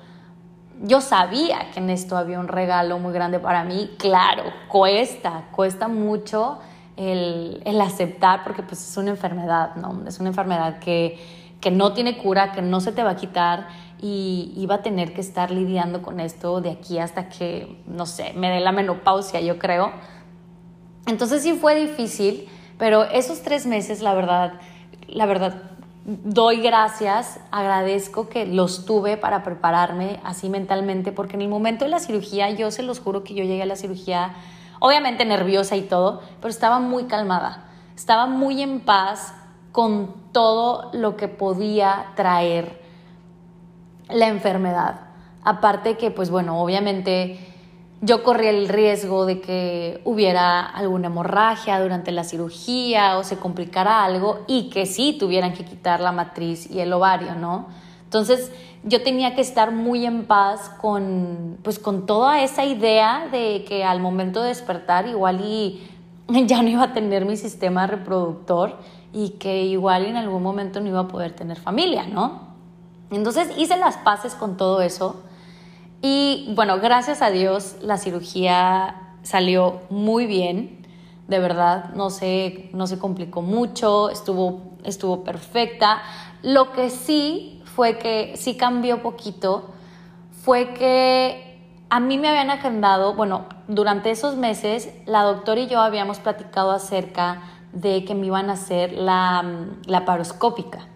Yo 0.83 1.01
sabía 1.01 1.71
que 1.73 1.81
en 1.81 1.91
esto 1.91 2.17
había 2.17 2.39
un 2.39 2.49
regalo 2.49 2.99
muy 2.99 3.13
grande 3.13 3.41
para 3.41 3.65
mí, 3.65 3.91
claro, 3.99 4.45
cuesta, 4.69 5.49
cuesta 5.51 5.89
mucho 5.89 6.59
el, 6.97 7.63
el 7.65 7.81
aceptar 7.81 8.45
porque 8.45 8.63
pues 8.63 8.89
es 8.89 8.97
una 8.97 9.11
enfermedad, 9.11 9.75
¿no? 9.77 10.07
Es 10.07 10.21
una 10.21 10.29
enfermedad 10.29 10.79
que, 10.79 11.19
que 11.61 11.71
no 11.73 11.93
tiene 11.93 12.19
cura, 12.19 12.53
que 12.53 12.63
no 12.63 12.81
se 12.81 12.93
te 12.93 13.03
va 13.03 13.11
a 13.11 13.17
quitar 13.17 13.69
y 14.01 14.53
iba 14.57 14.77
a 14.77 14.83
tener 14.83 15.13
que 15.13 15.21
estar 15.21 15.51
lidiando 15.51 16.03
con 16.03 16.21
esto 16.21 16.61
de 16.61 16.71
aquí 16.71 16.99
hasta 16.99 17.29
que, 17.29 17.83
no 17.87 18.07
sé, 18.07 18.33
me 18.35 18.51
dé 18.51 18.61
la 18.61 18.73
menopausia, 18.73 19.41
yo 19.41 19.59
creo. 19.59 19.91
Entonces 21.07 21.43
sí 21.43 21.55
fue 21.55 21.75
difícil, 21.75 22.49
pero 22.79 23.05
esos 23.05 23.43
tres 23.43 23.67
meses, 23.67 24.01
la 24.01 24.15
verdad, 24.15 24.55
la 25.09 25.27
verdad, 25.27 25.63
doy 26.05 26.61
gracias, 26.61 27.41
agradezco 27.51 28.29
que 28.29 28.47
los 28.47 28.85
tuve 28.85 29.17
para 29.17 29.43
prepararme 29.43 30.21
así 30.23 30.49
mentalmente, 30.49 31.13
porque 31.13 31.37
en 31.37 31.43
el 31.43 31.49
momento 31.49 31.85
de 31.85 31.91
la 31.91 31.99
cirugía, 31.99 32.51
yo 32.51 32.71
se 32.71 32.83
los 32.83 33.01
juro 33.01 33.25
que 33.25 33.35
yo 33.35 33.45
llegué 33.45 33.63
a 33.63 33.67
la 33.67 33.77
cirugía, 33.77 34.35
obviamente 34.81 35.25
nerviosa 35.25 35.77
y 35.77 35.83
todo, 35.83 36.23
pero 36.41 36.51
estaba 36.51 36.79
muy 36.79 37.05
calmada, 37.05 37.69
estaba 37.97 38.27
muy 38.27 38.63
en 38.63 38.81
paz 38.81 39.35
con 39.73 40.15
todo 40.33 40.91
lo 40.93 41.17
que 41.17 41.29
podía 41.29 42.07
traer 42.17 42.78
la 44.11 44.29
enfermedad. 44.29 45.01
Aparte 45.45 45.97
que, 45.97 46.11
pues 46.11 46.31
bueno, 46.31 46.61
obviamente 46.61 47.39
yo 48.01 48.23
corría 48.23 48.51
el 48.51 48.69
riesgo 48.69 49.27
de 49.27 49.41
que 49.41 50.01
hubiera 50.05 50.61
alguna 50.61 51.09
hemorragia 51.09 51.81
durante 51.81 52.13
la 52.13 52.23
cirugía 52.23 53.19
o 53.19 53.25
se 53.25 53.39
complicara 53.39 54.05
algo 54.05 54.45
y 54.47 54.71
que 54.71 54.87
sí 54.87 55.17
tuvieran 55.19 55.53
que 55.53 55.65
quitar 55.65 56.01
la 56.01 56.13
matriz 56.13 56.71
y 56.71 56.81
el 56.81 56.93
ovario, 56.93 57.35
¿no? 57.35 57.67
Entonces 58.05 58.53
yo 58.85 59.03
tenía 59.03 59.35
que 59.35 59.41
estar 59.41 59.73
muy 59.73 60.07
en 60.07 60.27
paz 60.27 60.71
con, 60.81 61.59
pues, 61.63 61.79
con 61.79 62.07
toda 62.07 62.43
esa 62.43 62.65
idea 62.65 63.29
de 63.31 63.65
que 63.69 63.85
al 63.85 64.01
momento 64.01 64.43
de 64.43 64.49
despertar 64.49 65.07
igual 65.09 65.41
y 65.45 65.83
ya 66.47 66.63
no 66.63 66.69
iba 66.69 66.85
a 66.85 66.93
tener 66.93 67.25
mi 67.25 67.37
sistema 67.37 67.87
reproductor 67.87 68.77
y 69.13 69.31
que 69.31 69.65
igual 69.65 70.07
en 70.07 70.17
algún 70.17 70.43
momento 70.43 70.81
no 70.81 70.89
iba 70.89 71.01
a 71.01 71.09
poder 71.09 71.33
tener 71.33 71.59
familia, 71.59 72.07
¿no? 72.07 72.48
Entonces 73.11 73.51
hice 73.57 73.77
las 73.77 73.97
paces 73.97 74.35
con 74.35 74.57
todo 74.57 74.83
eso 74.83 75.23
y 76.01 76.53
bueno, 76.55 76.79
gracias 76.79 77.23
a 77.23 77.31
Dios 77.31 77.77
la 77.81 77.99
cirugía 77.99 79.17
salió 79.23 79.81
muy 79.91 80.27
bien, 80.27 80.87
de 81.27 81.41
verdad, 81.41 81.91
no 81.95 82.11
se, 82.11 82.71
no 82.73 82.87
se 82.87 82.99
complicó 82.99 83.43
mucho, 83.43 84.09
estuvo, 84.09 84.63
estuvo 84.85 85.25
perfecta. 85.25 86.01
Lo 86.43 86.73
que 86.73 86.89
sí 86.89 87.61
fue 87.65 87.99
que 87.99 88.35
sí 88.37 88.57
cambió 88.57 89.03
poquito, 89.03 89.71
fue 90.31 90.73
que 90.75 91.59
a 91.91 92.01
mí 92.01 92.17
me 92.17 92.29
habían 92.29 92.51
agendado, 92.51 93.15
bueno, 93.15 93.47
durante 93.67 94.11
esos 94.11 94.37
meses 94.37 94.91
la 95.05 95.23
doctora 95.23 95.61
y 95.61 95.67
yo 95.67 95.81
habíamos 95.81 96.21
platicado 96.21 96.71
acerca 96.71 97.43
de 97.73 98.05
que 98.05 98.15
me 98.15 98.27
iban 98.27 98.51
a 98.51 98.53
hacer 98.53 98.93
la, 98.93 99.45
la 99.87 100.05
paroscópica 100.05 100.87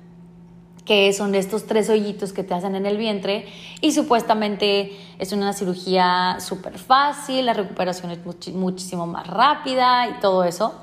que 0.85 1.13
son 1.13 1.35
estos 1.35 1.67
tres 1.67 1.89
hoyitos 1.89 2.33
que 2.33 2.43
te 2.43 2.55
hacen 2.55 2.75
en 2.75 2.87
el 2.87 2.97
vientre 2.97 3.47
y 3.81 3.93
supuestamente 3.93 4.93
es 5.19 5.33
una 5.33 5.53
cirugía 5.53 6.39
súper 6.41 6.79
fácil, 6.79 7.47
la 7.47 7.55
recuperación 7.55 8.11
es 8.11 8.19
muchísimo 8.53 9.07
más 9.07 9.27
rápida 9.27 10.09
y 10.09 10.21
todo 10.21 10.45
eso, 10.45 10.75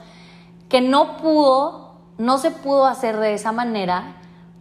que 0.70 0.82
no 0.82 1.18
pudo, 1.18 1.96
no 2.18 2.38
se 2.38 2.52
pudo 2.52 2.86
hacer 2.86 3.18
de 3.18 3.34
esa 3.34 3.52
manera 3.52 4.16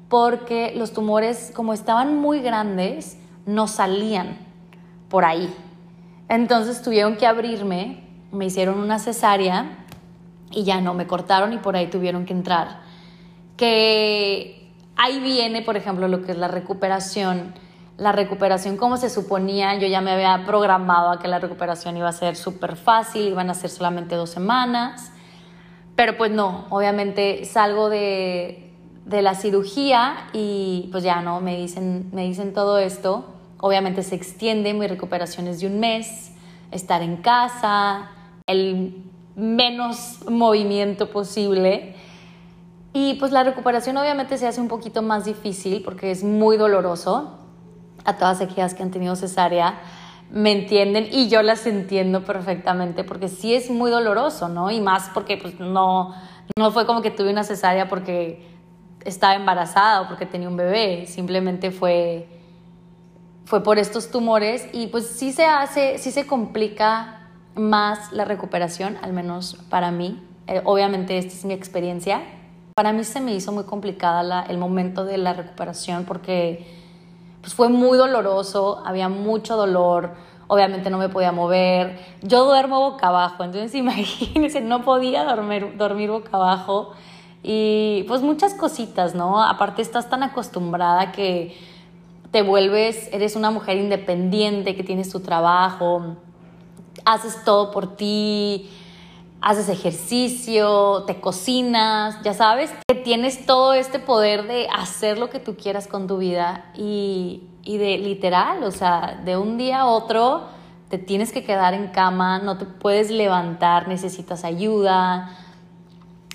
porque 0.09 0.73
los 0.75 0.93
tumores 0.93 1.53
como 1.55 1.73
estaban 1.73 2.17
muy 2.17 2.41
grandes 2.41 3.19
no 3.47 3.69
salían 3.69 4.39
por 5.09 5.25
ahí. 5.25 5.55
Entonces 6.29 6.83
tuvieron 6.83 7.17
que 7.17 7.27
abrirme, 7.27 8.05
me 8.33 8.47
hicieron 8.47 8.81
una 8.81 8.99
cesárea 8.99 9.85
y 10.51 10.65
ya 10.65 10.81
no, 10.81 10.95
me 10.95 11.07
cortaron 11.07 11.53
y 11.53 11.59
por 11.59 11.77
ahí 11.77 11.89
tuvieron 11.89 12.25
que 12.27 12.33
entrar. 12.33 12.81
Que 13.57 14.58
ahí 14.99 15.21
viene, 15.21 15.63
por 15.63 15.77
ejemplo, 15.77 16.09
lo 16.09 16.23
que 16.23 16.33
es 16.33 16.39
la 16.39 16.49
recuperación. 16.49 17.55
La 17.97 18.13
recuperación 18.13 18.77
como 18.77 18.97
se 18.97 19.09
suponía, 19.09 19.77
yo 19.79 19.89
ya 19.89 20.01
me 20.01 20.13
había 20.13 20.45
programado 20.45 21.11
a 21.11 21.19
que 21.19 21.27
la 21.27 21.39
recuperación 21.39 21.97
iba 21.97 22.09
a 22.09 22.13
ser 22.13 22.37
súper 22.37 22.77
fácil, 22.77 23.27
iban 23.27 23.49
a 23.49 23.55
ser 23.55 23.71
solamente 23.71 24.15
dos 24.15 24.31
semanas, 24.31 25.11
pero 25.97 26.17
pues 26.17 26.31
no, 26.31 26.67
obviamente 26.71 27.45
salgo 27.45 27.89
de, 27.89 28.73
de 29.05 29.23
la 29.23 29.35
cirugía 29.35 30.29
y 30.33 30.89
pues 30.93 31.03
ya 31.03 31.23
no, 31.23 31.41
me 31.41 31.57
dicen, 31.57 32.11
me 32.13 32.23
dicen 32.23 32.53
todo 32.53 32.79
esto, 32.79 33.25
obviamente 33.59 34.05
se 34.05 34.15
extiende, 34.15 34.75
mi 34.75 34.87
recuperación 34.87 35.49
es 35.49 35.61
de 35.61 35.67
un 35.67 35.81
mes, 35.81 36.33
estar 36.71 37.03
en 37.03 37.17
casa, 37.17 38.11
el 38.47 38.95
menos 39.35 40.21
movimiento 40.29 41.11
posible 41.11 41.97
y 43.01 43.15
pues 43.15 43.31
la 43.31 43.45
recuperación 43.45 43.97
obviamente 43.97 44.37
se 44.39 44.49
hace 44.49 44.61
un 44.61 44.67
poquito 44.67 45.03
más 45.03 45.25
difícil 45.25 45.83
porque 45.85 46.11
es 46.11 46.25
muy 46.25 46.57
doloroso. 46.57 47.39
A 48.05 48.17
todas 48.17 48.41
aquellas 48.41 48.75
que 48.75 48.83
han 48.83 48.91
tenido 48.91 49.15
cesárea 49.15 49.79
me 50.33 50.51
entienden 50.51 51.07
y 51.13 51.29
yo 51.29 51.43
las 51.43 51.65
entiendo 51.69 52.25
perfectamente 52.25 53.05
porque 53.05 53.29
sí 53.29 53.55
es 53.55 53.71
muy 53.71 53.93
doloroso, 53.93 54.49
¿no? 54.49 54.73
Y 54.73 54.81
más 54.81 55.11
porque 55.15 55.37
pues 55.37 55.61
no, 55.61 56.13
no 56.59 56.73
fue 56.73 56.87
como 56.87 57.01
que 57.01 57.13
tuve 57.13 57.31
una 57.31 57.45
cesárea 57.45 57.89
porque 57.89 58.45
estaba 59.05 59.37
embarazada 59.37 60.01
o 60.01 60.09
porque 60.09 60.27
tenía 60.27 60.49
un 60.49 60.57
bebé, 60.57 61.07
simplemente 61.07 61.71
fue, 61.71 62.27
fue 63.45 63.63
por 63.63 63.79
estos 63.79 64.11
tumores 64.11 64.67
y 64.73 64.89
pues 64.89 65.07
sí 65.07 65.31
se 65.31 65.45
hace, 65.45 65.99
sí 65.99 66.11
se 66.11 66.27
complica 66.27 67.29
más 67.55 68.13
la 68.13 68.25
recuperación, 68.25 68.99
al 69.03 69.13
menos 69.13 69.55
para 69.71 69.93
mí. 69.93 70.21
Eh, 70.49 70.63
obviamente 70.65 71.17
esta 71.17 71.35
es 71.35 71.45
mi 71.45 71.55
experiencia 71.55 72.23
para 72.79 72.93
mí 72.93 73.03
se 73.03 73.21
me 73.21 73.35
hizo 73.35 73.51
muy 73.51 73.65
complicada 73.65 74.45
el 74.49 74.57
momento 74.57 75.05
de 75.05 75.19
la 75.19 75.33
recuperación 75.33 76.05
porque 76.05 76.65
pues, 77.41 77.53
fue 77.53 77.69
muy 77.71 77.99
doloroso, 77.99 78.85
había 78.87 79.09
mucho 79.09 79.57
dolor, 79.57 80.13
obviamente 80.47 80.89
no 80.89 80.97
me 80.97 81.09
podía 81.09 81.33
mover. 81.33 81.99
Yo 82.23 82.45
duermo 82.45 82.79
boca 82.89 83.09
abajo, 83.09 83.43
entonces 83.43 83.75
imagínense, 83.75 84.61
no 84.61 84.85
podía 84.85 85.25
dormir, 85.25 85.75
dormir 85.77 86.09
boca 86.09 86.31
abajo. 86.35 86.93
Y 87.43 88.05
pues 88.07 88.23
muchas 88.23 88.55
cositas, 88.55 89.17
¿no? 89.17 89.43
Aparte 89.43 89.83
estás 89.83 90.09
tan 90.09 90.23
acostumbrada 90.23 91.11
que 91.11 91.57
te 92.31 92.43
vuelves, 92.43 93.09
eres 93.13 93.35
una 93.35 93.51
mujer 93.51 93.79
independiente, 93.79 94.77
que 94.77 94.85
tienes 94.85 95.11
tu 95.11 95.19
trabajo, 95.19 96.15
haces 97.05 97.43
todo 97.45 97.73
por 97.73 97.97
ti, 97.97 98.71
haces 99.41 99.69
ejercicio, 99.69 101.05
te 101.07 101.21
cocinas, 101.21 102.21
ya 102.23 102.35
sabes, 102.35 102.73
que 102.89 102.95
tienes 102.95 103.47
todo 103.47 103.73
este 103.75 103.99
poder 103.99 104.47
de 104.47 104.69
hacer 104.69 105.19
lo 105.19 105.31
que 105.31 105.39
tú 105.39 105.57
quieras 105.57 105.87
con 105.87 106.07
tu 106.07 106.19
vida 106.19 106.67
y, 106.75 107.43
de 107.65 107.99
literal, 107.99 108.65
o 108.65 108.71
sea, 108.71 109.21
de 109.25 109.37
un 109.37 109.59
día 109.59 109.81
a 109.81 109.87
otro 109.87 110.45
te 110.89 110.97
tienes 110.97 111.33
que 111.33 111.45
quedar 111.45 111.75
en 111.75 111.89
cama, 111.89 112.39
no 112.39 112.57
te 112.57 112.65
puedes 112.65 113.11
levantar, 113.11 113.89
necesitas 113.89 114.43
ayuda. 114.43 115.37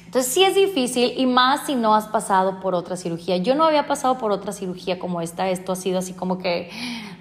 Entonces 0.05 0.31
sí 0.31 0.43
es 0.43 0.53
difícil 0.53 1.13
y 1.17 1.25
más 1.25 1.65
si 1.65 1.73
no 1.73 1.95
has 1.95 2.05
pasado 2.05 2.59
por 2.59 2.75
otra 2.75 2.95
cirugía. 2.95 3.37
Yo 3.37 3.55
no 3.55 3.63
había 3.63 3.87
pasado 3.87 4.19
por 4.19 4.31
otra 4.31 4.51
cirugía 4.51 4.99
como 4.99 5.21
esta, 5.21 5.49
esto 5.49 5.71
ha 5.71 5.75
sido 5.75 5.97
así 5.97 6.13
como 6.13 6.37
que 6.37 6.69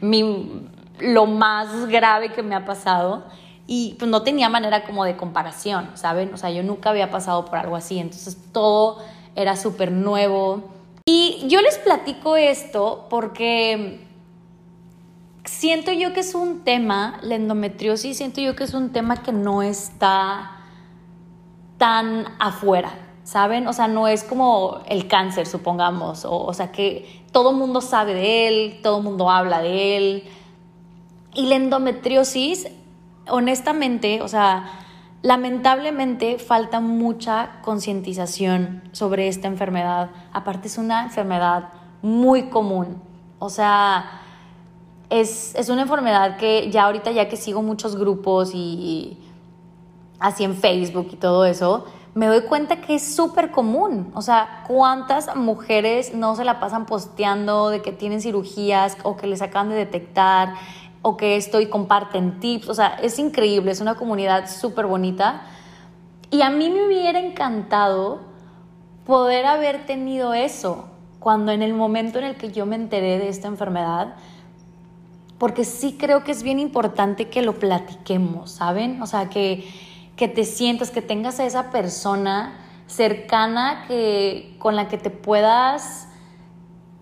mi, 0.03 0.69
lo 0.99 1.25
más 1.25 1.87
grave 1.87 2.33
que 2.33 2.43
me 2.43 2.55
ha 2.55 2.67
pasado 2.67 3.25
y 3.66 3.95
pues 3.99 4.11
no 4.11 4.23
tenía 4.23 4.49
manera 4.49 4.85
como 4.85 5.04
de 5.04 5.16
comparación, 5.16 5.90
¿saben? 5.95 6.35
O 6.35 6.37
sea, 6.37 6.50
yo 6.50 6.62
nunca 6.62 6.90
había 6.90 7.11
pasado 7.11 7.45
por 7.45 7.59
algo 7.59 7.76
así, 7.76 7.99
entonces 7.99 8.37
todo 8.52 8.99
era 9.35 9.57
súper 9.57 9.92
nuevo. 9.92 10.62
Y 11.04 11.45
yo 11.49 11.61
les 11.61 11.78
platico 11.78 12.37
esto 12.37 13.07
porque 13.09 14.07
siento 15.45 15.92
yo 15.92 16.12
que 16.12 16.21
es 16.21 16.35
un 16.35 16.64
tema, 16.64 17.19
la 17.23 17.37
endometriosis, 17.37 18.16
siento 18.16 18.40
yo 18.40 18.57
que 18.57 18.64
es 18.64 18.75
un 18.75 18.90
tema 18.90 19.23
que 19.23 19.33
no 19.33 19.62
está 19.62 20.59
tan 21.78 22.26
afuera, 22.38 22.92
¿saben? 23.25 23.66
O 23.66 23.73
sea, 23.73 23.88
no 23.88 24.07
es 24.07 24.23
como 24.23 24.81
el 24.87 25.09
cáncer, 25.09 25.47
supongamos, 25.47 26.25
o, 26.25 26.45
o 26.45 26.54
sea, 26.54 26.71
que 26.73 27.25
todo 27.33 27.50
el 27.50 27.57
mundo 27.57 27.81
sabe 27.81 28.14
de 28.14 28.49
él, 28.49 28.81
todo 28.83 28.99
el 28.99 29.04
mundo 29.04 29.31
habla 29.31 29.61
de 29.61 29.97
él. 29.97 30.25
Y 31.35 31.47
la 31.47 31.54
endometriosis 31.57 32.69
honestamente, 33.29 34.23
o 34.23 34.29
sea, 34.29 34.64
lamentablemente 35.23 36.38
falta 36.38 36.81
mucha 36.81 37.61
concientización 37.62 38.83
sobre 38.93 39.29
esta 39.29 39.49
enfermedad. 39.49 40.11
Aparte 40.33 40.69
es 40.69 40.79
una 40.79 41.05
enfermedad 41.05 41.71
muy 42.02 42.45
común. 42.45 43.00
O 43.38 43.49
sea, 43.49 44.21
es, 45.11 45.55
es, 45.55 45.69
una 45.69 45.83
enfermedad 45.83 46.37
que 46.37 46.71
ya 46.71 46.85
ahorita, 46.85 47.12
ya 47.12 47.29
que 47.29 47.37
sigo 47.37 47.62
muchos 47.62 47.97
grupos 47.97 48.52
y 48.55 49.19
así 50.19 50.45
en 50.45 50.57
Facebook 50.57 51.09
y 51.12 51.17
todo 51.17 51.45
eso, 51.45 51.85
me 52.14 52.26
doy 52.26 52.43
cuenta 52.43 52.81
que 52.81 52.95
es 52.97 53.14
súper 53.14 53.50
común. 53.50 54.11
O 54.14 54.23
sea, 54.23 54.64
¿cuántas 54.67 55.35
mujeres 55.35 56.14
no 56.14 56.37
se 56.37 56.45
la 56.45 56.61
pasan 56.61 56.87
posteando 56.87 57.71
de 57.71 57.81
que 57.83 57.93
tienen 57.93 58.21
cirugías 58.21 58.97
o 59.02 59.17
que 59.17 59.26
les 59.26 59.43
acaban 59.43 59.71
de 59.71 59.76
detectar 59.76 60.55
o 61.02 61.16
que 61.16 61.37
esto 61.37 61.61
y 61.61 61.66
comparten 61.66 62.40
tips? 62.40 62.68
O 62.68 62.75
sea, 62.75 62.99
es 63.02 63.18
increíble, 63.18 63.71
es 63.71 63.80
una 63.80 63.97
comunidad 63.97 64.49
súper 64.49 64.87
bonita. 64.87 65.42
Y 66.30 66.42
a 66.42 66.50
mí 66.50 66.71
me 66.71 66.87
hubiera 66.87 67.18
encantado 67.18 68.21
poder 69.04 69.47
haber 69.47 69.85
tenido 69.85 70.32
eso 70.32 70.87
cuando 71.18 71.52
en 71.52 71.62
el 71.62 71.75
momento 71.75 72.18
en 72.18 72.25
el 72.25 72.37
que 72.37 72.50
yo 72.50 72.66
me 72.66 72.76
enteré 72.76 73.18
de 73.18 73.28
esta 73.28 73.49
enfermedad, 73.49 74.14
porque 75.38 75.64
sí 75.64 75.97
creo 75.99 76.25
que 76.25 76.32
es 76.32 76.42
bien 76.42 76.59
importante 76.59 77.28
que 77.28 77.42
lo 77.42 77.59
platiquemos, 77.59 78.52
¿saben? 78.52 79.00
O 79.02 79.06
sea, 79.06 79.28
que, 79.28 79.68
que 80.16 80.28
te 80.28 80.44
sientas, 80.44 80.90
que 80.90 81.02
tengas 81.02 81.40
a 81.40 81.47
esa 81.47 81.71
persona 81.71 82.59
cercana 82.87 83.85
que, 83.88 84.56
con 84.59 84.76
la 84.76 84.88
que 84.88 84.99
te 84.99 85.11
puedas 85.11 86.09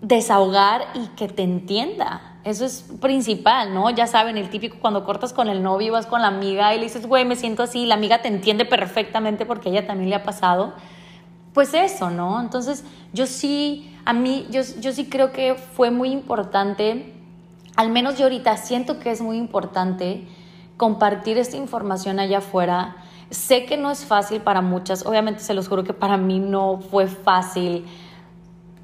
desahogar 0.01 0.87
y 0.95 1.07
que 1.15 1.27
te 1.27 1.43
entienda. 1.43 2.30
Eso 2.43 2.65
es 2.65 2.85
principal, 2.99 3.73
¿no? 3.73 3.89
Ya 3.91 4.07
saben, 4.07 4.37
el 4.37 4.49
típico 4.49 4.77
cuando 4.79 5.03
cortas 5.03 5.31
con 5.31 5.47
el 5.47 5.61
novio, 5.61 5.93
vas 5.93 6.07
con 6.07 6.21
la 6.21 6.27
amiga 6.27 6.73
y 6.73 6.77
le 6.77 6.85
dices, 6.85 7.05
güey, 7.05 7.23
me 7.25 7.35
siento 7.35 7.63
así, 7.63 7.85
la 7.85 7.95
amiga 7.95 8.21
te 8.21 8.27
entiende 8.27 8.65
perfectamente 8.65 9.45
porque 9.45 9.69
a 9.69 9.71
ella 9.71 9.87
también 9.87 10.09
le 10.09 10.15
ha 10.15 10.23
pasado. 10.23 10.73
Pues 11.53 11.73
eso, 11.73 12.09
¿no? 12.09 12.39
Entonces, 12.39 12.83
yo 13.13 13.27
sí, 13.27 13.95
a 14.05 14.13
mí, 14.13 14.47
yo, 14.49 14.61
yo 14.79 14.91
sí 14.91 15.05
creo 15.05 15.31
que 15.31 15.55
fue 15.55 15.91
muy 15.91 16.09
importante 16.09 17.13
al 17.75 17.89
menos 17.89 18.17
yo 18.17 18.25
ahorita 18.25 18.57
siento 18.57 18.99
que 18.99 19.11
es 19.11 19.21
muy 19.21 19.37
importante 19.37 20.27
compartir 20.77 21.37
esta 21.37 21.57
información 21.57 22.19
allá 22.19 22.39
afuera. 22.39 22.97
Sé 23.29 23.65
que 23.65 23.77
no 23.77 23.91
es 23.91 24.05
fácil 24.05 24.41
para 24.41 24.61
muchas, 24.61 25.05
obviamente 25.05 25.41
se 25.41 25.53
los 25.53 25.67
juro 25.67 25.83
que 25.83 25.93
para 25.93 26.17
mí 26.17 26.39
no 26.39 26.79
fue 26.79 27.07
fácil 27.07 27.85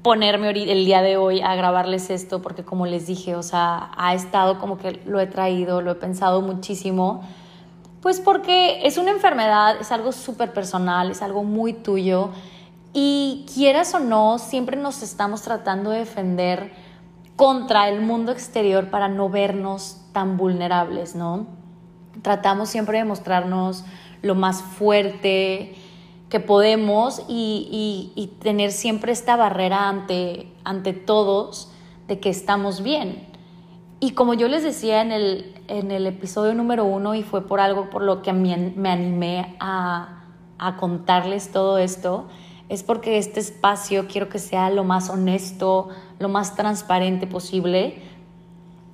ponerme 0.02 0.50
el 0.50 0.84
día 0.84 1.02
de 1.02 1.16
hoy 1.16 1.40
a 1.40 1.54
grabarles 1.54 2.10
esto, 2.10 2.40
porque 2.40 2.64
como 2.64 2.86
les 2.86 3.06
dije, 3.06 3.34
o 3.34 3.42
sea, 3.42 3.90
ha 3.96 4.14
estado 4.14 4.58
como 4.58 4.78
que 4.78 5.00
lo 5.06 5.20
he 5.20 5.26
traído, 5.26 5.82
lo 5.82 5.92
he 5.92 5.96
pensado 5.96 6.40
muchísimo, 6.40 7.22
pues 8.00 8.20
porque 8.20 8.86
es 8.86 8.96
una 8.96 9.10
enfermedad, 9.10 9.76
es 9.80 9.90
algo 9.90 10.12
súper 10.12 10.52
personal, 10.52 11.10
es 11.10 11.22
algo 11.22 11.42
muy 11.42 11.72
tuyo, 11.72 12.30
y 12.92 13.44
quieras 13.52 13.94
o 13.94 14.00
no, 14.00 14.38
siempre 14.38 14.76
nos 14.76 15.02
estamos 15.02 15.42
tratando 15.42 15.90
de 15.90 15.98
defender 15.98 16.72
contra 17.36 17.88
el 17.88 18.00
mundo 18.00 18.32
exterior 18.32 18.90
para 18.90 19.08
no 19.08 19.28
vernos 19.28 20.00
tan 20.12 20.36
vulnerables, 20.36 21.14
¿no? 21.14 21.46
Tratamos 22.22 22.68
siempre 22.68 22.98
de 22.98 23.04
mostrarnos 23.04 23.84
lo 24.22 24.34
más 24.34 24.62
fuerte 24.62 25.76
que 26.28 26.40
podemos 26.40 27.22
y, 27.28 28.32
tener 28.40 28.72
siempre 28.72 29.12
esta 29.12 29.36
barrera 29.36 29.88
ante, 29.88 30.52
ante 30.64 30.92
todos 30.92 31.70
de 32.06 32.20
que 32.20 32.28
estamos 32.30 32.82
bien. 32.82 33.26
Y 34.00 34.12
como 34.12 34.34
yo 34.34 34.48
les 34.48 34.62
decía 34.62 35.00
en 35.02 35.10
el, 35.10 35.54
en 35.68 35.90
el 35.90 36.06
episodio 36.06 36.54
número 36.54 36.84
uno, 36.84 37.14
y 37.14 37.22
fue 37.22 37.46
por 37.46 37.60
algo 37.60 37.90
por 37.90 38.02
lo 38.02 38.22
que 38.22 38.32
me 38.32 38.90
animé 38.90 39.56
a, 39.58 40.24
a 40.58 40.76
contarles 40.76 41.50
todo 41.50 41.78
esto, 41.78 42.28
es 42.68 42.82
porque 42.82 43.18
este 43.18 43.40
espacio 43.40 44.06
quiero 44.08 44.28
que 44.28 44.38
sea 44.38 44.70
lo 44.70 44.84
más 44.84 45.08
honesto, 45.08 45.88
lo 46.18 46.28
más 46.28 46.54
transparente 46.54 47.26
posible. 47.26 48.02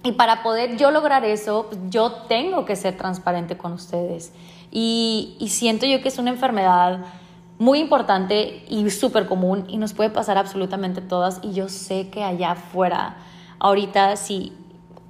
Y 0.05 0.12
para 0.12 0.42
poder 0.42 0.77
yo 0.77 0.90
lograr 0.90 1.25
eso, 1.25 1.66
pues, 1.68 1.81
yo 1.88 2.12
tengo 2.29 2.64
que 2.64 2.77
ser 2.77 2.97
transparente 2.97 3.57
con 3.57 3.73
ustedes. 3.73 4.33
Y, 4.70 5.37
siento 5.49 5.87
yo 5.87 6.03
que 6.03 6.09
es 6.09 6.18
una 6.18 6.31
enfermedad 6.31 7.05
muy 7.64 7.79
importante 7.81 8.64
y 8.68 8.88
súper 8.90 9.27
común 9.27 9.64
y 9.68 9.79
nos 9.79 9.94
puede 9.94 10.11
pasar 10.11 10.38
absolutamente 10.38 11.00
todas. 11.00 11.40
Y 11.42 11.53
yo 11.53 11.68
sé 11.68 12.11
que 12.11 12.22
allá 12.22 12.53
afuera, 12.53 13.16
ahorita 13.59 14.16
sí, 14.16 14.53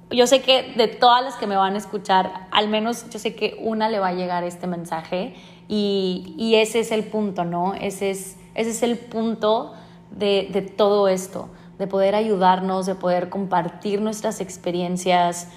yo 0.09 0.25
sé 0.27 0.41
que 0.41 0.73
de 0.75 0.87
todas 0.87 1.23
las 1.23 1.35
que 1.35 1.47
me 1.47 1.55
van 1.55 1.75
a 1.75 1.77
escuchar, 1.77 2.47
al 2.51 2.69
menos 2.69 3.09
yo 3.09 3.19
sé 3.19 3.35
que 3.35 3.57
una 3.61 3.89
le 3.89 3.99
va 3.99 4.09
a 4.09 4.13
llegar 4.13 4.43
este 4.43 4.67
mensaje 4.67 5.35
y, 5.67 6.33
y 6.37 6.55
ese 6.55 6.79
es 6.79 6.91
el 6.91 7.03
punto, 7.03 7.43
¿no? 7.43 7.73
Ese 7.73 8.11
es 8.11 8.37
ese 8.55 8.69
es 8.69 8.83
el 8.83 8.97
punto 8.97 9.73
de, 10.11 10.73
todo 10.77 11.09
esto, 11.09 11.49
de 11.77 11.87
poder 11.87 12.15
ayudarnos, 12.15 12.85
de 12.85 12.95
poder 12.95 13.29
compartir 13.29 14.01
nuestras 14.01 14.39
experiencias, 14.39 15.49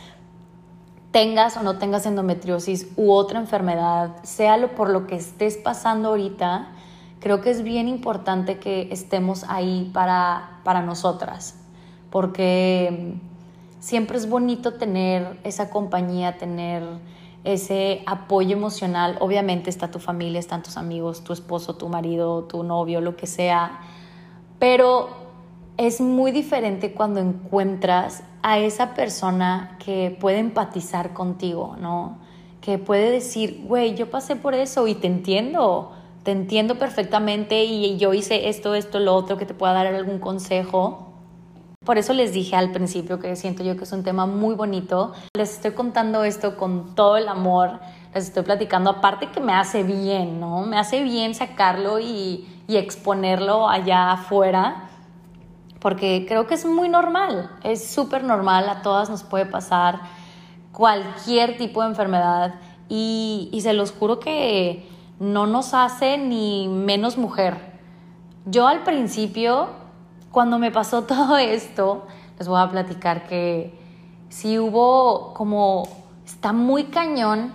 tengas 1.12 1.56
o 1.56 1.62
no 1.62 1.78
tengas 1.78 2.06
endometriosis 2.06 2.88
u 2.96 3.12
otra 3.12 3.38
enfermedad, 3.38 4.16
sea 4.24 4.56
lo 4.56 4.74
por 4.74 4.90
lo 4.90 5.06
que 5.06 5.14
estés 5.14 5.56
pasando 5.56 6.08
ahorita, 6.08 6.72
creo 7.20 7.40
que 7.40 7.50
es 7.50 7.62
bien 7.62 7.88
importante 7.88 8.58
que 8.58 8.88
estemos 8.90 9.44
ahí 9.48 9.90
para, 9.92 10.60
para 10.64 10.82
nosotras, 10.82 11.60
porque 12.10 13.14
siempre 13.80 14.18
es 14.18 14.28
bonito 14.28 14.74
tener 14.74 15.38
esa 15.44 15.70
compañía, 15.70 16.38
tener 16.38 16.82
ese 17.44 18.02
apoyo 18.06 18.56
emocional. 18.56 19.16
Obviamente 19.20 19.70
está 19.70 19.90
tu 19.90 19.98
familia, 19.98 20.40
están 20.40 20.62
tus 20.62 20.76
amigos, 20.76 21.24
tu 21.24 21.32
esposo, 21.32 21.76
tu 21.76 21.88
marido, 21.88 22.44
tu 22.44 22.62
novio, 22.62 23.00
lo 23.00 23.16
que 23.16 23.26
sea. 23.26 23.80
Pero 24.58 25.08
es 25.76 26.00
muy 26.00 26.32
diferente 26.32 26.92
cuando 26.92 27.20
encuentras 27.20 28.24
a 28.42 28.58
esa 28.58 28.94
persona 28.94 29.76
que 29.84 30.16
puede 30.20 30.38
empatizar 30.38 31.12
contigo, 31.12 31.76
¿no? 31.80 32.18
Que 32.60 32.78
puede 32.78 33.10
decir, 33.10 33.64
güey, 33.66 33.94
yo 33.94 34.10
pasé 34.10 34.36
por 34.36 34.54
eso 34.54 34.86
y 34.88 34.94
te 34.94 35.06
entiendo, 35.06 35.92
te 36.22 36.32
entiendo 36.32 36.78
perfectamente 36.78 37.64
y 37.64 37.96
yo 37.96 38.14
hice 38.14 38.48
esto, 38.48 38.74
esto, 38.74 38.98
lo 38.98 39.14
otro, 39.14 39.36
que 39.36 39.46
te 39.46 39.54
pueda 39.54 39.72
dar 39.72 39.86
algún 39.86 40.18
consejo. 40.18 41.08
Por 41.84 41.96
eso 41.96 42.12
les 42.12 42.34
dije 42.34 42.54
al 42.54 42.70
principio 42.70 43.18
que 43.18 43.34
siento 43.34 43.64
yo 43.64 43.76
que 43.76 43.84
es 43.84 43.92
un 43.92 44.02
tema 44.02 44.26
muy 44.26 44.54
bonito. 44.54 45.12
Les 45.34 45.54
estoy 45.54 45.70
contando 45.70 46.22
esto 46.24 46.56
con 46.58 46.94
todo 46.94 47.16
el 47.16 47.28
amor, 47.28 47.80
les 48.14 48.24
estoy 48.24 48.42
platicando, 48.42 48.90
aparte 48.90 49.30
que 49.30 49.40
me 49.40 49.54
hace 49.54 49.84
bien, 49.84 50.38
¿no? 50.38 50.66
Me 50.66 50.78
hace 50.78 51.02
bien 51.02 51.34
sacarlo 51.34 51.98
y, 51.98 52.46
exponerlo 52.68 53.66
allá 53.66 54.12
afuera, 54.12 54.90
porque 55.80 56.26
creo 56.28 56.46
que 56.46 56.54
es 56.56 56.66
muy 56.66 56.90
normal, 56.90 57.50
es 57.64 57.90
súper 57.90 58.22
normal, 58.22 58.68
a 58.68 58.82
todas 58.82 59.08
nos 59.08 59.22
puede 59.22 59.46
pasar 59.46 60.00
cualquier 60.72 61.56
tipo 61.56 61.80
de 61.80 61.88
enfermedad 61.88 62.56
y, 62.90 63.48
y 63.50 63.62
se 63.62 63.72
los 63.72 63.92
juro 63.92 64.20
que 64.20 64.86
no 65.20 65.46
nos 65.46 65.74
hace 65.74 66.18
ni 66.18 66.68
menos 66.68 67.18
mujer. 67.18 67.56
Yo 68.46 68.66
al 68.66 68.82
principio 68.84 69.68
cuando 70.30 70.58
me 70.58 70.70
pasó 70.70 71.02
todo 71.04 71.36
esto, 71.36 72.06
les 72.38 72.48
voy 72.48 72.60
a 72.60 72.68
platicar 72.68 73.26
que 73.26 73.74
sí 74.28 74.58
hubo 74.58 75.32
como, 75.34 75.88
está 76.24 76.52
muy 76.52 76.84
cañón, 76.84 77.52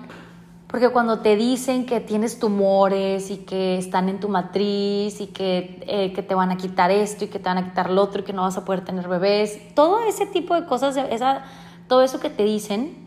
porque 0.68 0.90
cuando 0.90 1.20
te 1.20 1.36
dicen 1.36 1.86
que 1.86 2.00
tienes 2.00 2.40
tumores 2.40 3.30
y 3.30 3.38
que 3.38 3.78
están 3.78 4.10
en 4.10 4.20
tu 4.20 4.28
matriz 4.28 5.22
y 5.22 5.28
que, 5.28 5.84
eh, 5.88 6.12
que 6.14 6.24
te 6.24 6.34
van 6.34 6.50
a 6.50 6.58
quitar 6.58 6.90
esto 6.90 7.26
y 7.26 7.28
que 7.28 7.38
te 7.38 7.46
van 7.46 7.60
a 7.60 7.64
quitar 7.66 7.92
lo 7.92 8.02
otro 8.02 8.22
y 8.22 8.26
que 8.26 8.34
no 8.34 8.42
vas 8.42 8.58
a 8.58 8.66
poder 8.66 8.84
tener 8.84 9.08
bebés, 9.08 9.74
todo 9.76 10.02
ese 10.02 10.26
tipo 10.26 10.56
de 10.56 10.66
cosas, 10.66 10.98
esa, 10.98 11.44
todo 11.88 12.02
eso 12.02 12.20
que 12.20 12.32
te 12.32 12.44
dicen, 12.44 12.98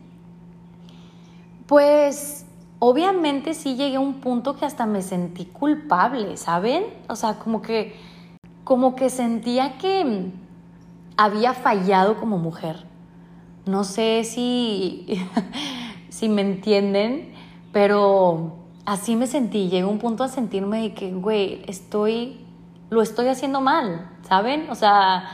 pues 1.66 2.45
obviamente 2.78 3.54
sí 3.54 3.76
llegué 3.76 3.96
a 3.96 4.00
un 4.00 4.14
punto 4.14 4.56
que 4.56 4.64
hasta 4.64 4.86
me 4.86 5.02
sentí 5.02 5.46
culpable, 5.46 6.36
¿saben? 6.36 6.84
O 7.08 7.16
sea, 7.16 7.38
como 7.38 7.62
que 7.62 7.94
como 8.66 8.96
que 8.96 9.10
sentía 9.10 9.78
que 9.78 10.32
había 11.16 11.54
fallado 11.54 12.18
como 12.18 12.36
mujer. 12.36 12.84
No 13.64 13.84
sé 13.84 14.24
si, 14.24 15.06
si 16.08 16.28
me 16.28 16.42
entienden, 16.42 17.32
pero 17.72 18.56
así 18.84 19.14
me 19.14 19.28
sentí. 19.28 19.68
Llegó 19.68 19.88
un 19.88 20.00
punto 20.00 20.24
a 20.24 20.28
sentirme 20.28 20.82
de 20.82 20.94
que, 20.94 21.12
güey, 21.12 21.62
estoy, 21.68 22.44
lo 22.90 23.02
estoy 23.02 23.28
haciendo 23.28 23.60
mal, 23.60 24.10
¿saben? 24.22 24.68
O 24.68 24.74
sea, 24.74 25.28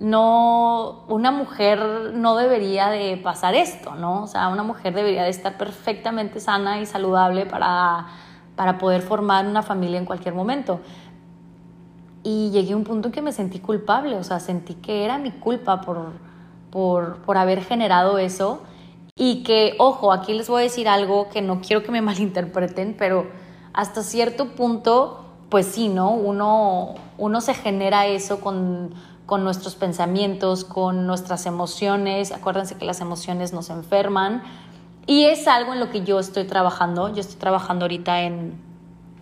no, 0.00 1.04
una 1.08 1.32
mujer 1.32 2.12
no 2.14 2.36
debería 2.36 2.88
de 2.88 3.16
pasar 3.16 3.54
esto, 3.54 3.94
¿no? 3.96 4.22
O 4.22 4.26
sea, 4.28 4.48
una 4.48 4.62
mujer 4.62 4.94
debería 4.94 5.24
de 5.24 5.30
estar 5.30 5.58
perfectamente 5.58 6.38
sana 6.38 6.80
y 6.80 6.86
saludable 6.86 7.46
para, 7.46 8.06
para 8.54 8.78
poder 8.78 9.02
formar 9.02 9.46
una 9.46 9.62
familia 9.62 9.98
en 9.98 10.04
cualquier 10.04 10.34
momento. 10.34 10.80
Y 12.22 12.50
llegué 12.50 12.74
a 12.74 12.76
un 12.76 12.84
punto 12.84 13.08
en 13.08 13.12
que 13.12 13.22
me 13.22 13.32
sentí 13.32 13.58
culpable, 13.58 14.16
o 14.16 14.22
sea, 14.22 14.38
sentí 14.38 14.74
que 14.74 15.04
era 15.04 15.18
mi 15.18 15.32
culpa 15.32 15.80
por, 15.80 16.12
por, 16.70 17.16
por 17.22 17.36
haber 17.36 17.64
generado 17.64 18.18
eso. 18.18 18.60
Y 19.16 19.42
que, 19.42 19.74
ojo, 19.78 20.12
aquí 20.12 20.32
les 20.32 20.48
voy 20.48 20.60
a 20.60 20.62
decir 20.64 20.88
algo 20.88 21.28
que 21.28 21.42
no 21.42 21.60
quiero 21.60 21.82
que 21.82 21.90
me 21.90 22.00
malinterpreten, 22.02 22.94
pero 22.96 23.26
hasta 23.72 24.04
cierto 24.04 24.50
punto, 24.54 25.24
pues 25.48 25.66
sí, 25.66 25.88
¿no? 25.88 26.12
Uno, 26.12 26.94
uno 27.16 27.40
se 27.40 27.54
genera 27.54 28.06
eso 28.06 28.40
con, 28.40 28.94
con 29.28 29.44
nuestros 29.44 29.74
pensamientos, 29.74 30.64
con 30.64 31.06
nuestras 31.06 31.44
emociones. 31.44 32.32
Acuérdense 32.32 32.78
que 32.78 32.86
las 32.86 33.02
emociones 33.02 33.52
nos 33.52 33.68
enferman. 33.68 34.42
Y 35.06 35.26
es 35.26 35.46
algo 35.46 35.74
en 35.74 35.80
lo 35.80 35.90
que 35.90 36.02
yo 36.02 36.18
estoy 36.18 36.44
trabajando. 36.44 37.12
Yo 37.12 37.20
estoy 37.20 37.36
trabajando 37.36 37.84
ahorita 37.84 38.22
en, 38.22 38.58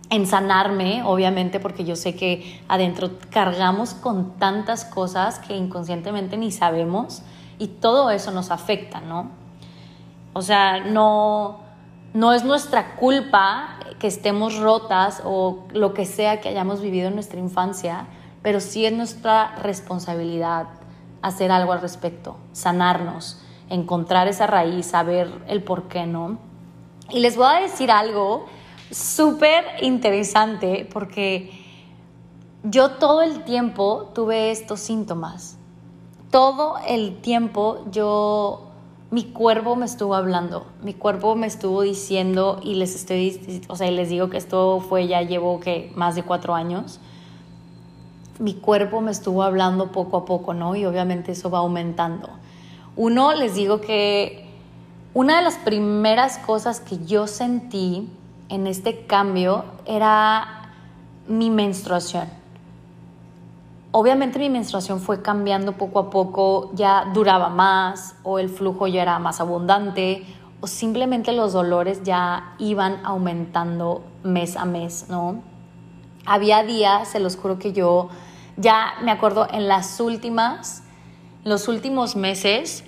en 0.09 0.25
sanarme, 0.25 1.03
obviamente, 1.03 1.59
porque 1.59 1.83
yo 1.83 1.97
sé 1.97 2.15
que 2.15 2.63
adentro 2.69 3.09
cargamos 3.31 3.95
con 3.95 4.37
tantas 4.37 4.85
cosas 4.85 5.39
que 5.39 5.57
inconscientemente 5.57 6.37
ni 6.37 6.53
sabemos 6.53 7.21
y 7.59 7.67
todo 7.67 8.09
eso 8.09 8.31
nos 8.31 8.49
afecta, 8.49 9.01
¿no? 9.01 9.31
O 10.31 10.41
sea, 10.41 10.85
no, 10.85 11.59
no 12.13 12.31
es 12.31 12.45
nuestra 12.45 12.95
culpa 12.95 13.79
que 13.99 14.07
estemos 14.07 14.57
rotas 14.57 15.21
o 15.25 15.65
lo 15.73 15.93
que 15.93 16.05
sea 16.05 16.39
que 16.39 16.47
hayamos 16.47 16.79
vivido 16.79 17.09
en 17.09 17.15
nuestra 17.15 17.41
infancia, 17.41 18.07
pero 18.47 18.61
sí 18.61 18.85
es 18.85 18.93
nuestra 18.93 19.57
responsabilidad 19.57 20.67
hacer 21.21 21.51
algo 21.51 21.73
al 21.73 21.81
respecto, 21.81 22.37
sanarnos, 22.53 23.41
encontrar 23.69 24.29
esa 24.29 24.47
raíz, 24.47 24.85
saber 24.85 25.29
el 25.49 25.61
por 25.61 25.89
qué, 25.89 26.05
¿no? 26.05 26.37
Y 27.09 27.19
les 27.19 27.35
voy 27.35 27.47
a 27.47 27.59
decir 27.59 27.91
algo 27.91 28.45
súper 28.89 29.65
interesante 29.81 30.87
porque 30.93 31.51
yo 32.63 32.91
todo 32.91 33.21
el 33.21 33.43
tiempo 33.43 34.11
tuve 34.15 34.51
estos 34.51 34.79
síntomas. 34.79 35.57
Todo 36.31 36.77
el 36.87 37.17
tiempo 37.19 37.83
yo, 37.91 38.69
mi 39.11 39.25
cuerpo 39.25 39.75
me 39.75 39.85
estuvo 39.85 40.15
hablando, 40.15 40.67
mi 40.81 40.93
cuerpo 40.93 41.35
me 41.35 41.47
estuvo 41.47 41.81
diciendo 41.81 42.61
y 42.63 42.75
les 42.75 42.95
estoy, 42.95 43.61
o 43.67 43.75
sea, 43.75 43.91
les 43.91 44.07
digo 44.07 44.29
que 44.29 44.37
esto 44.37 44.79
fue 44.79 45.05
ya 45.05 45.21
llevo 45.21 45.59
que 45.59 45.91
más 45.95 46.15
de 46.15 46.23
cuatro 46.23 46.55
años. 46.55 47.01
Mi 48.39 48.53
cuerpo 48.53 49.01
me 49.01 49.11
estuvo 49.11 49.43
hablando 49.43 49.91
poco 49.91 50.17
a 50.17 50.25
poco, 50.25 50.53
¿no? 50.53 50.75
Y 50.75 50.85
obviamente 50.85 51.31
eso 51.31 51.49
va 51.49 51.59
aumentando. 51.59 52.29
Uno, 52.95 53.33
les 53.33 53.55
digo 53.55 53.81
que 53.81 54.47
una 55.13 55.37
de 55.37 55.43
las 55.43 55.55
primeras 55.55 56.37
cosas 56.37 56.79
que 56.79 57.03
yo 57.05 57.27
sentí 57.27 58.09
en 58.49 58.67
este 58.67 59.05
cambio 59.05 59.65
era 59.85 60.71
mi 61.27 61.49
menstruación. 61.49 62.27
Obviamente 63.91 64.37
mi 64.37 64.49
menstruación 64.49 64.99
fue 64.99 65.21
cambiando 65.21 65.73
poco 65.73 65.99
a 65.99 66.09
poco, 66.09 66.71
ya 66.75 67.05
duraba 67.13 67.49
más 67.49 68.15
o 68.23 68.37
el 68.37 68.49
flujo 68.49 68.87
ya 68.87 69.01
era 69.01 69.17
más 69.17 69.39
abundante 69.39 70.23
o 70.59 70.67
simplemente 70.67 71.31
los 71.31 71.53
dolores 71.53 72.03
ya 72.03 72.55
iban 72.59 72.99
aumentando 73.03 74.03
mes 74.23 74.55
a 74.55 74.65
mes, 74.65 75.07
¿no? 75.09 75.41
Había 76.25 76.63
días, 76.63 77.07
se 77.07 77.19
los 77.19 77.37
juro 77.37 77.57
que 77.57 77.73
yo 77.73 78.09
ya 78.57 78.95
me 79.01 79.11
acuerdo 79.11 79.47
en 79.51 79.67
las 79.67 79.99
últimas, 79.99 80.83
los 81.43 81.67
últimos 81.67 82.15
meses, 82.15 82.83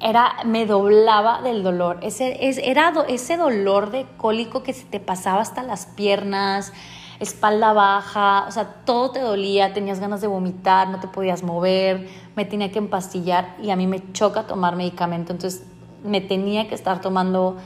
era, 0.00 0.34
me 0.44 0.66
doblaba 0.66 1.42
del 1.42 1.62
dolor. 1.62 2.00
Ese, 2.02 2.48
es, 2.48 2.58
era 2.58 2.92
ese 3.08 3.36
dolor 3.36 3.90
de 3.92 4.04
cólico 4.16 4.62
que 4.62 4.72
se 4.72 4.84
te 4.84 4.98
pasaba 4.98 5.40
hasta 5.40 5.62
las 5.62 5.86
piernas, 5.86 6.72
espalda 7.20 7.72
baja, 7.72 8.44
o 8.48 8.50
sea, 8.50 8.64
todo 8.84 9.12
te 9.12 9.20
dolía, 9.20 9.72
tenías 9.72 10.00
ganas 10.00 10.20
de 10.20 10.26
vomitar, 10.26 10.88
no 10.88 10.98
te 10.98 11.06
podías 11.06 11.44
mover, 11.44 12.08
me 12.34 12.44
tenía 12.44 12.72
que 12.72 12.78
empastillar 12.78 13.54
y 13.62 13.70
a 13.70 13.76
mí 13.76 13.86
me 13.86 14.12
choca 14.12 14.48
tomar 14.48 14.74
medicamento, 14.74 15.32
entonces 15.32 15.64
me 16.04 16.20
tenía 16.20 16.68
que 16.68 16.74
estar 16.74 17.00
tomando 17.00 17.56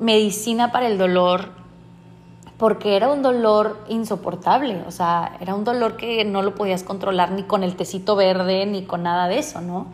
medicina 0.00 0.72
para 0.72 0.88
el 0.88 0.98
dolor 0.98 1.65
porque 2.58 2.96
era 2.96 3.08
un 3.10 3.22
dolor 3.22 3.84
insoportable, 3.88 4.82
o 4.86 4.90
sea, 4.90 5.36
era 5.40 5.54
un 5.54 5.64
dolor 5.64 5.96
que 5.96 6.24
no 6.24 6.42
lo 6.42 6.54
podías 6.54 6.82
controlar 6.82 7.32
ni 7.32 7.42
con 7.42 7.62
el 7.62 7.76
tecito 7.76 8.16
verde 8.16 8.64
ni 8.64 8.84
con 8.84 9.02
nada 9.02 9.28
de 9.28 9.38
eso, 9.38 9.60
¿no? 9.60 9.88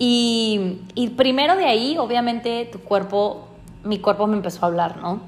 Y, 0.00 0.78
primero 1.16 1.56
de 1.56 1.66
ahí, 1.66 1.98
obviamente, 1.98 2.68
tu 2.70 2.78
cuerpo, 2.80 3.48
mi 3.82 3.98
cuerpo 3.98 4.26
me 4.26 4.36
empezó 4.36 4.64
a 4.64 4.68
hablar, 4.68 4.98
¿no? 4.98 5.20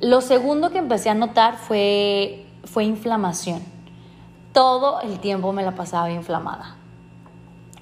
Lo 0.00 0.20
segundo 0.20 0.70
que 0.70 0.78
empecé 0.78 1.10
a 1.10 1.14
notar 1.14 1.56
fue, 1.56 2.46
fue 2.64 2.84
inflamación. 2.84 3.62
Todo 4.52 5.00
el 5.02 5.18
tiempo 5.20 5.52
me 5.52 5.62
la 5.62 5.74
pasaba 5.74 6.10
inflamada. 6.10 6.76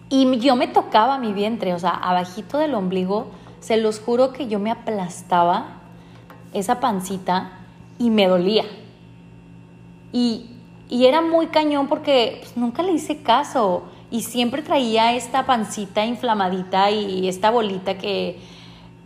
Y 0.08 0.38
yo 0.38 0.56
me 0.56 0.66
tocaba 0.66 1.18
mi 1.18 1.32
vientre, 1.32 1.72
o 1.72 1.78
sea, 1.78 1.90
abajito 1.90 2.58
del 2.58 2.74
ombligo, 2.74 3.28
se 3.60 3.76
los 3.76 4.00
juro 4.00 4.32
que 4.32 4.48
yo 4.48 4.58
me 4.58 4.72
aplastaba 4.72 5.79
esa 6.52 6.80
pancita 6.80 7.52
y 7.98 8.10
me 8.10 8.26
dolía. 8.28 8.64
Y, 10.12 10.46
era 10.90 11.20
muy 11.20 11.46
cañón 11.46 11.86
porque 11.86 12.38
pues, 12.40 12.56
nunca 12.56 12.82
le 12.82 12.92
hice 12.92 13.22
caso 13.22 13.84
y 14.10 14.22
siempre 14.22 14.60
traía 14.60 15.14
esta 15.14 15.46
pancita 15.46 16.04
inflamadita 16.04 16.90
y 16.90 17.28
esta 17.28 17.50
bolita 17.50 17.96
que... 17.96 18.40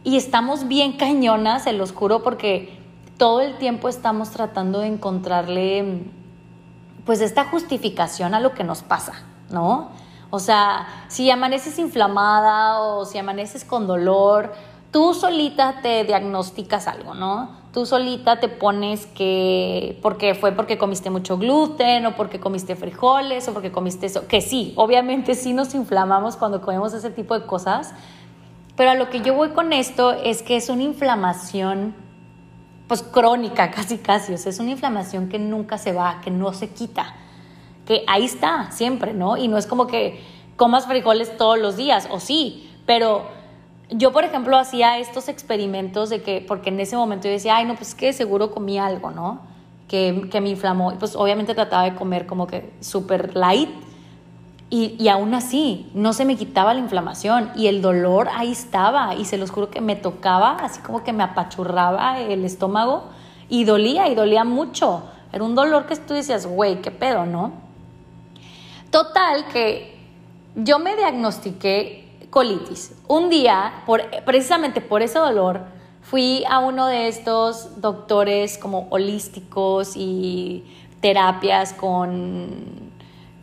Y 0.02 0.16
estamos 0.16 0.68
bien 0.68 0.92
cañonas, 0.92 1.64
se 1.64 1.72
los 1.72 1.92
juro, 1.92 2.22
porque 2.22 2.78
todo 3.16 3.40
el 3.40 3.57
tiempo 3.59 3.88
estamos 3.88 4.30
tratando 4.30 4.80
de 4.80 4.88
encontrarle 4.88 6.04
pues 7.04 7.20
esta 7.20 7.44
justificación 7.44 8.35
a 8.35 8.40
lo 8.40 8.54
que 8.54 8.64
nos 8.64 8.83
pasa, 8.83 9.12
¿no? 9.50 9.90
O 10.30 10.40
sea, 10.40 10.87
si 11.09 11.30
amaneces 11.30 11.78
inflamada 11.78 12.80
o 12.80 13.04
si 13.04 13.18
amaneces 13.18 13.64
con 13.64 13.87
dolor, 13.87 14.52
tú 14.94 15.12
solita 15.12 15.80
te 15.83 16.04
diagnosticas 16.04 16.87
algo, 16.87 17.14
¿no? 17.14 17.50
Tú 17.72 17.85
solita 17.85 18.38
te 18.38 18.46
pones 18.46 19.07
que, 19.07 19.98
porque 20.02 20.37
fue 20.37 20.52
porque 20.52 20.78
comiste 20.78 21.11
mucho 21.11 21.37
gluten 21.37 22.07
o 22.07 22.14
porque 22.14 22.38
comiste 22.38 22.76
frijoles 22.76 23.48
o 23.48 23.52
porque 23.52 23.72
comiste 23.72 24.07
eso, 24.07 24.28
que 24.28 24.40
sí, 24.40 24.72
obviamente 24.76 25.35
sí 25.35 25.52
nos 25.52 25.74
inflamamos 25.74 26.37
cuando 26.37 26.61
comemos 26.61 26.94
ese 26.94 27.11
tipo 27.11 27.37
de 27.37 27.44
cosas, 27.44 27.92
pero 28.76 28.92
a 28.92 28.94
lo 28.94 29.11
que 29.11 29.20
yo 29.20 29.35
voy 29.35 29.48
con 29.48 29.72
esto 29.72 30.12
es 30.12 30.44
que 30.44 30.54
es 30.54 30.68
una 30.68 30.85
inflamación 30.85 31.96
pues 32.87 33.02
crónica, 33.02 33.70
casi 33.72 33.98
casi, 33.98 34.33
o 34.33 34.38
sea, 34.38 34.50
es 34.50 34.61
una 34.61 34.70
inflamación 34.70 35.28
que 35.28 35.40
nunca 35.40 35.76
se 35.76 35.92
va, 35.92 36.20
que 36.20 36.30
no 36.30 36.52
se 36.52 36.70
quita, 36.70 37.16
que 37.85 38.04
ahí 38.07 38.26
está 38.26 38.70
siempre, 38.70 39.12
¿no? 39.12 39.37
Y 39.38 39.48
no 39.48 39.59
es 39.59 39.66
como 39.66 39.88
que 39.88 40.22
comas 40.54 40.87
frijoles 40.87 41.37
todos 41.37 41.59
los 41.59 41.76
días, 41.76 42.07
o 42.12 42.20
sí, 42.20 42.70
pero 42.87 43.42
yo, 43.90 44.12
por 44.12 44.25
ejemplo, 44.25 44.57
hacía 44.57 44.99
estos 44.99 45.29
experimentos 45.29 46.11
de 46.11 46.23
que, 46.23 46.44
porque 46.47 46.70
en 46.70 46.81
ese 46.81 46.97
momento 46.97 47.29
yo 47.29 47.33
decía, 47.33 47.57
ay, 47.57 47.66
no, 47.66 47.75
pues 47.75 47.94
que 47.94 48.12
seguro 48.12 48.51
comí 48.51 48.79
algo, 48.79 49.11
¿no? 49.11 49.40
Que, 49.88 50.29
que 50.31 50.40
me 50.40 50.49
inflamó. 50.49 50.92
Y 50.92 50.97
pues 50.97 51.14
obviamente 51.16 51.55
trataba 51.55 51.85
de 51.85 51.94
comer 51.94 52.27
como 52.27 52.47
que 52.47 52.73
súper 52.81 53.37
light. 53.37 53.68
Y, 54.70 54.97
y, 54.99 55.09
aún 55.09 55.35
así, 55.35 55.90
no 55.94 56.12
se 56.14 56.25
me 56.25 56.37
quitaba 56.37 56.75
la 56.75 56.81
inflamación 56.81 57.51
y 57.55 57.68
el 57.68 57.83
dolor 57.83 58.29
ahí 58.35 58.51
estaba. 58.51 59.14
Y 59.14 59.27
se 59.27 59.37
los 59.37 59.51
juro 59.51 59.70
que 59.70 59.81
me 59.81 59.94
tocaba, 59.94 60.57
así 60.57 60.81
como 60.81 61.05
que 61.05 61.12
me 61.12 61.23
apachurraba 61.23 62.20
el 62.20 62.44
estómago 62.44 63.05
y 63.49 63.64
dolía, 63.64 64.09
y 64.09 64.14
dolía 64.14 64.44
mucho. 64.44 65.05
Era 65.33 65.44
un 65.44 65.55
dolor 65.55 65.87
que 65.87 65.97
tú 65.97 66.14
decías, 66.14 66.47
güey, 66.47 66.81
qué 66.81 66.90
pedo, 66.90 67.27
¿no? 67.27 67.53
Total, 68.90 69.47
que 69.53 69.99
yo 70.57 70.79
me 70.79 70.97
diagnostiqué 70.97 72.03
colitis. 72.35 72.92
Un 73.07 73.31
día, 73.31 73.85
precisamente 74.25 74.81
por 74.81 75.03
ese 75.03 75.20
dolor, 75.20 75.61
fui 76.03 76.42
a 76.51 76.59
uno 76.59 76.88
de 76.88 77.07
estos 77.07 77.81
doctores 77.81 78.59
como 78.59 78.88
holísticos 78.90 79.92
y 79.94 80.64
terapias 81.01 81.73
con, 81.75 82.90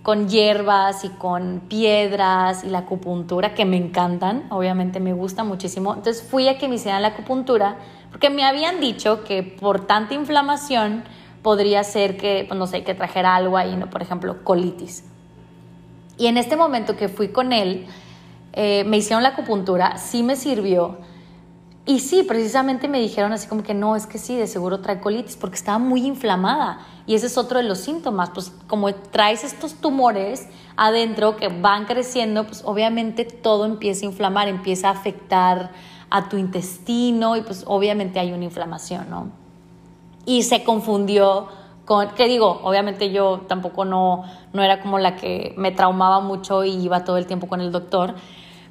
con 0.04 0.28
hierbas 0.28 1.06
y 1.06 1.10
con 1.10 1.62
piedras 1.70 2.66
y 2.66 2.68
la 2.70 2.80
acupuntura 2.80 3.54
que 3.54 3.64
me 3.64 3.78
encantan, 3.78 4.48
obviamente 4.50 5.00
me 5.00 5.14
gusta 5.14 5.46
muchísimo. 5.46 5.94
Entonces 5.94 6.22
fui 6.22 6.50
a 6.50 6.58
que 6.58 6.68
me 6.68 6.76
hicieran 6.76 7.02
la 7.02 7.10
acupuntura 7.10 7.78
porque 8.10 8.30
me 8.30 8.44
habían 8.44 8.82
dicho 8.82 9.24
que 9.24 9.42
por 9.42 9.88
tanta 9.88 10.16
inflamación 10.16 11.06
podría 11.42 11.86
ser 11.86 12.18
que, 12.18 12.44
pues 12.46 12.60
no 12.60 12.68
sé, 12.68 12.84
que 12.84 12.94
trajera 12.94 13.38
algo 13.38 13.56
ahí, 13.56 13.74
¿no? 13.78 13.90
por 13.90 14.02
ejemplo, 14.02 14.44
colitis. 14.44 15.06
Y 16.18 16.28
en 16.28 16.36
este 16.36 16.58
momento 16.58 16.98
que 16.98 17.08
fui 17.08 17.30
con 17.30 17.54
él, 17.54 17.88
eh, 18.54 18.84
me 18.86 18.98
hicieron 18.98 19.24
la 19.24 19.30
acupuntura, 19.30 19.98
sí 19.98 20.24
me 20.24 20.36
sirvió. 20.36 20.98
Y 21.86 22.00
sí, 22.00 22.24
precisamente 22.24 22.88
me 22.88 23.00
dijeron 23.00 23.34
así 23.34 23.48
como 23.48 23.64
que 23.64 23.74
no, 23.74 23.96
es 23.96 24.06
que 24.06 24.20
sí, 24.20 24.38
de 24.38 24.46
seguro 24.46 24.82
trae 24.82 25.00
colitis 25.00 25.36
porque 25.36 25.56
estaba 25.56 25.80
muy 25.80 26.06
inflamada. 26.06 26.80
Y 27.08 27.16
ese 27.16 27.26
es 27.26 27.38
otro 27.38 27.58
de 27.58 27.64
los 27.64 27.80
síntomas, 27.80 28.30
pues 28.30 28.54
como 28.68 28.94
traes 28.94 29.44
estos 29.44 29.74
tumores 29.76 30.48
adentro 30.78 31.38
que 31.38 31.48
van 31.48 31.86
creciendo, 31.86 32.46
pues 32.46 32.62
obviamente 32.66 33.26
todo 33.26 33.66
empieza 33.66 34.06
a 34.06 34.10
inflamar, 34.10 34.48
empieza 34.48 34.90
a 34.90 34.92
afectar 34.92 35.72
a 36.12 36.30
tu 36.30 36.38
intestino 36.38 37.36
y 37.38 37.42
pues 37.42 37.64
obviamente 37.66 38.20
hay 38.20 38.32
una 38.32 38.44
inflamación, 38.44 39.10
¿no? 39.10 39.32
Y 40.26 40.44
se 40.44 40.64
confundió 40.64 41.48
con, 41.86 42.10
¿qué 42.12 42.28
digo? 42.28 42.62
Obviamente 42.64 43.12
yo 43.12 43.42
tampoco 43.48 43.86
no, 43.86 44.24
no 44.54 44.62
era 44.62 44.82
como 44.82 45.00
la 45.00 45.16
que 45.16 45.56
me 45.58 45.72
traumaba 45.72 46.20
mucho 46.20 46.64
y 46.64 46.74
iba 46.74 47.04
todo 47.04 47.18
el 47.18 47.26
tiempo 47.26 47.48
con 47.48 47.60
el 47.60 47.72
doctor, 47.72 48.16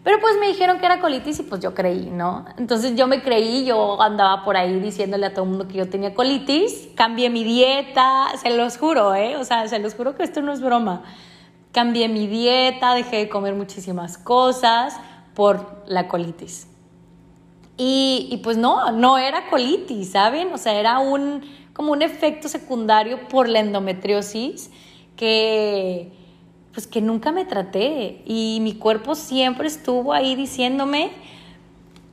Pero 0.02 0.18
pues 0.18 0.36
me 0.40 0.46
dijeron 0.46 0.78
que 0.78 0.86
era 0.86 0.98
colitis 0.98 1.40
y 1.40 1.42
pues 1.42 1.60
yo 1.60 1.74
creí, 1.74 2.08
¿no? 2.10 2.46
Entonces 2.56 2.96
yo 2.96 3.06
me 3.06 3.22
creí, 3.22 3.66
yo 3.66 4.00
andaba 4.00 4.44
por 4.44 4.56
ahí 4.56 4.80
diciéndole 4.80 5.26
a 5.26 5.34
todo 5.34 5.44
el 5.44 5.50
mundo 5.50 5.68
que 5.68 5.74
yo 5.74 5.90
tenía 5.90 6.14
colitis, 6.14 6.88
cambié 6.94 7.28
mi 7.28 7.44
dieta, 7.44 8.28
se 8.40 8.50
los 8.56 8.78
juro, 8.78 9.14
¿eh? 9.14 9.36
O 9.36 9.44
sea, 9.44 9.68
se 9.68 9.78
los 9.78 9.94
juro 9.94 10.16
que 10.16 10.22
esto 10.22 10.40
no 10.40 10.52
es 10.52 10.62
broma. 10.62 11.02
Cambié 11.72 12.08
mi 12.08 12.26
dieta, 12.26 12.94
dejé 12.94 13.16
de 13.16 13.28
comer 13.28 13.54
muchísimas 13.54 14.16
cosas 14.16 14.98
por 15.34 15.82
la 15.86 16.08
colitis. 16.08 16.66
Y, 17.76 18.28
y 18.30 18.38
pues 18.38 18.56
no, 18.56 18.92
no 18.92 19.18
era 19.18 19.50
colitis, 19.50 20.12
¿saben? 20.12 20.52
O 20.54 20.58
sea, 20.58 20.74
era 20.80 20.98
un, 20.98 21.42
como 21.74 21.92
un 21.92 22.00
efecto 22.00 22.48
secundario 22.48 23.28
por 23.28 23.50
la 23.50 23.60
endometriosis 23.60 24.70
que 25.14 26.10
pues 26.72 26.86
que 26.86 27.00
nunca 27.00 27.32
me 27.32 27.44
traté 27.44 28.22
y 28.26 28.58
mi 28.62 28.74
cuerpo 28.74 29.14
siempre 29.14 29.66
estuvo 29.66 30.12
ahí 30.12 30.36
diciéndome 30.36 31.10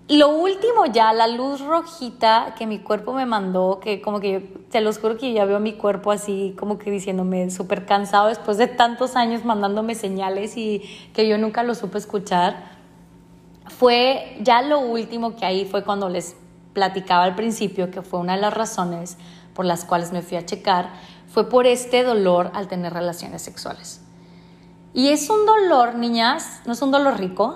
lo 0.10 0.30
último 0.30 0.86
ya, 0.86 1.12
la 1.12 1.28
luz 1.28 1.60
rojita 1.60 2.56
que 2.58 2.66
mi 2.66 2.80
cuerpo 2.80 3.12
me 3.12 3.26
mandó, 3.26 3.82
que 3.82 4.02
como 4.02 4.22
que 4.22 4.32
yo, 4.32 4.40
te 4.72 4.80
los 4.80 5.00
juro 5.00 5.18
que 5.18 5.34
ya 5.34 5.44
veo 5.44 5.60
mi 5.60 5.74
cuerpo 5.74 6.12
así 6.12 6.56
como 6.58 6.78
que 6.78 6.90
diciéndome 6.90 7.52
súper 7.52 7.86
cansado 7.86 8.30
después 8.30 8.58
de 8.58 8.68
tantos 8.68 9.18
años 9.18 9.44
mandándome 9.44 9.96
señales 9.96 10.56
y 10.56 10.82
que 11.14 11.28
yo 11.28 11.38
nunca 11.38 11.64
lo 11.64 11.76
supe 11.76 11.98
escuchar, 11.98 12.78
fue 13.66 14.38
ya 14.40 14.62
lo 14.62 14.80
último 14.80 15.36
que 15.36 15.46
ahí 15.46 15.66
fue 15.66 15.84
cuando 15.84 16.08
les 16.08 16.38
platicaba 16.72 17.26
al 17.26 17.36
principio, 17.36 17.92
que 17.92 18.02
fue 18.02 18.22
una 18.22 18.36
de 18.36 18.42
las 18.42 18.54
razones 18.54 19.18
por 19.54 19.66
las 19.66 19.84
cuales 19.84 20.14
me 20.14 20.22
fui 20.22 20.38
a 20.38 20.46
checar, 20.46 20.90
fue 21.28 21.50
por 21.50 21.68
este 21.68 22.04
dolor 22.04 22.50
al 22.54 22.70
tener 22.70 22.94
relaciones 22.94 23.42
sexuales. 23.42 24.07
Y 24.94 25.10
es 25.10 25.30
un 25.30 25.46
dolor, 25.46 25.96
niñas, 25.96 26.62
no 26.66 26.74
es 26.74 26.82
un 26.82 26.92
dolor 26.92 27.20
rico, 27.20 27.56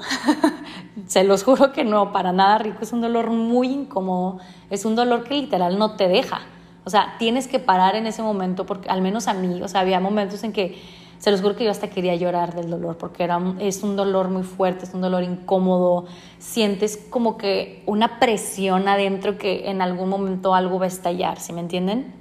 se 1.08 1.24
los 1.24 1.44
juro 1.44 1.72
que 1.72 1.84
no, 1.84 2.12
para 2.12 2.32
nada 2.32 2.58
rico, 2.60 2.80
es 2.82 2.94
un 2.94 3.02
dolor 3.02 3.30
muy 3.32 3.68
incómodo, 3.68 4.40
es 4.70 4.86
un 4.86 4.96
dolor 4.96 5.24
que 5.24 5.36
literal 5.36 5.80
no 5.80 5.96
te 5.96 6.08
deja. 6.08 6.42
O 6.84 6.90
sea, 6.90 7.16
tienes 7.20 7.48
que 7.48 7.60
parar 7.60 7.96
en 7.96 8.08
ese 8.08 8.22
momento, 8.22 8.66
porque 8.66 8.90
al 8.90 9.02
menos 9.02 9.28
a 9.28 9.34
mí, 9.34 9.62
o 9.62 9.68
sea, 9.68 9.82
había 9.82 10.00
momentos 10.00 10.44
en 10.44 10.52
que 10.52 10.82
se 11.20 11.30
los 11.30 11.42
juro 11.42 11.56
que 11.56 11.64
yo 11.64 11.72
hasta 11.72 11.90
quería 11.90 12.16
llorar 12.16 12.56
del 12.56 12.70
dolor, 12.70 12.98
porque 12.98 13.24
era, 13.24 13.40
es 13.60 13.84
un 13.84 13.96
dolor 13.96 14.30
muy 14.30 14.42
fuerte, 14.42 14.86
es 14.86 14.94
un 14.96 15.02
dolor 15.02 15.22
incómodo, 15.24 16.06
sientes 16.40 16.98
como 16.98 17.38
que 17.38 17.84
una 17.86 18.20
presión 18.20 18.88
adentro 18.88 19.38
que 19.38 19.70
en 19.70 19.84
algún 19.84 20.10
momento 20.10 20.56
algo 20.56 20.80
va 20.80 20.86
a 20.86 20.88
estallar, 20.88 21.40
¿sí 21.40 21.54
me 21.54 21.62
entienden? 21.62 22.16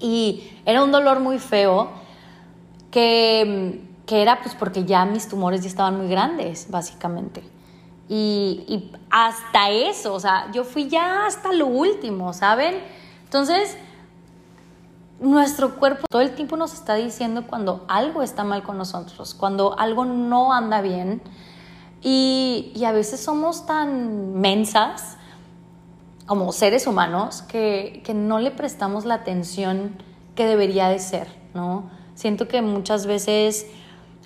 Y 0.00 0.44
era 0.64 0.84
un 0.84 0.92
dolor 0.92 1.18
muy 1.18 1.40
feo 1.40 1.90
que 2.92 3.89
que 4.10 4.22
era 4.22 4.40
pues 4.42 4.56
porque 4.56 4.84
ya 4.84 5.04
mis 5.04 5.28
tumores 5.28 5.60
ya 5.62 5.68
estaban 5.68 5.96
muy 5.96 6.08
grandes, 6.08 6.66
básicamente. 6.68 7.44
Y, 8.08 8.64
y, 8.66 8.92
hasta 9.08 9.70
eso, 9.70 10.14
o 10.14 10.18
sea, 10.18 10.50
yo 10.50 10.64
fui 10.64 10.88
ya 10.88 11.26
hasta 11.26 11.52
lo 11.52 11.68
último, 11.68 12.32
¿saben? 12.32 12.74
Entonces, 13.22 13.76
nuestro 15.20 15.76
cuerpo 15.76 16.06
todo 16.10 16.22
el 16.22 16.34
tiempo 16.34 16.56
nos 16.56 16.74
está 16.74 16.96
diciendo 16.96 17.44
cuando 17.46 17.84
algo 17.86 18.22
está 18.24 18.42
mal 18.42 18.64
con 18.64 18.78
nosotros, 18.78 19.32
cuando 19.32 19.78
algo 19.78 20.04
no 20.04 20.52
anda 20.52 20.80
bien. 20.80 21.22
Y, 22.02 22.72
y 22.74 22.86
a 22.86 22.90
veces 22.90 23.20
somos 23.20 23.64
tan 23.64 24.40
mensas 24.40 25.18
como 26.26 26.50
seres 26.50 26.88
humanos 26.88 27.42
que, 27.42 28.02
que 28.04 28.14
no 28.14 28.40
le 28.40 28.50
prestamos 28.50 29.04
la 29.04 29.14
atención 29.14 30.02
que 30.34 30.46
debería 30.46 30.88
de 30.88 30.98
ser, 30.98 31.28
¿no? 31.54 31.88
Siento 32.16 32.48
que 32.48 32.60
muchas 32.60 33.06
veces 33.06 33.68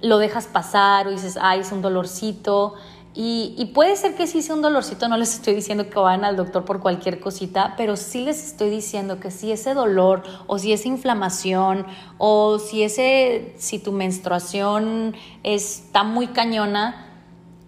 lo 0.05 0.19
dejas 0.19 0.47
pasar 0.47 1.09
o 1.09 1.11
dices, 1.11 1.39
ay, 1.41 1.61
es 1.61 1.73
un 1.73 1.83
dolorcito. 1.83 2.75
Y, 3.17 3.71
puede 3.75 3.95
ser 3.95 4.17
que 4.17 4.27
sí 4.27 4.43
sea 4.43 4.57
un 4.57 4.63
dolorcito, 4.63 5.09
no 5.09 5.17
les 5.17 5.35
estoy 5.35 5.55
diciendo 5.55 5.89
que 5.89 5.97
vayan 6.01 6.25
al 6.25 6.37
doctor 6.37 6.65
por 6.65 6.81
cualquier 6.81 7.21
cosita, 7.21 7.75
pero 7.77 7.97
sí 7.97 8.25
les 8.25 8.45
estoy 8.45 8.71
diciendo 8.71 9.21
que 9.21 9.31
si 9.31 9.53
ese 9.53 9.73
dolor 9.73 10.25
o 10.49 10.59
si 10.59 10.73
esa 10.73 10.89
inflamación 10.89 11.87
o 12.19 12.59
si, 12.59 12.83
ese, 12.83 13.55
si 13.57 13.79
tu 13.79 13.93
menstruación 13.93 15.15
está 15.45 16.03
muy 16.03 16.27
cañona, 16.27 17.07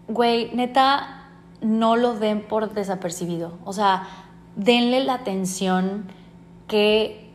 güey, 0.08 0.50
neta, 0.52 1.28
no 1.60 1.94
lo 1.94 2.14
den 2.14 2.42
por 2.42 2.74
desapercibido. 2.74 3.52
O 3.64 3.72
sea, 3.72 4.08
denle 4.56 5.04
la 5.04 5.14
atención 5.14 6.10
que 6.66 7.30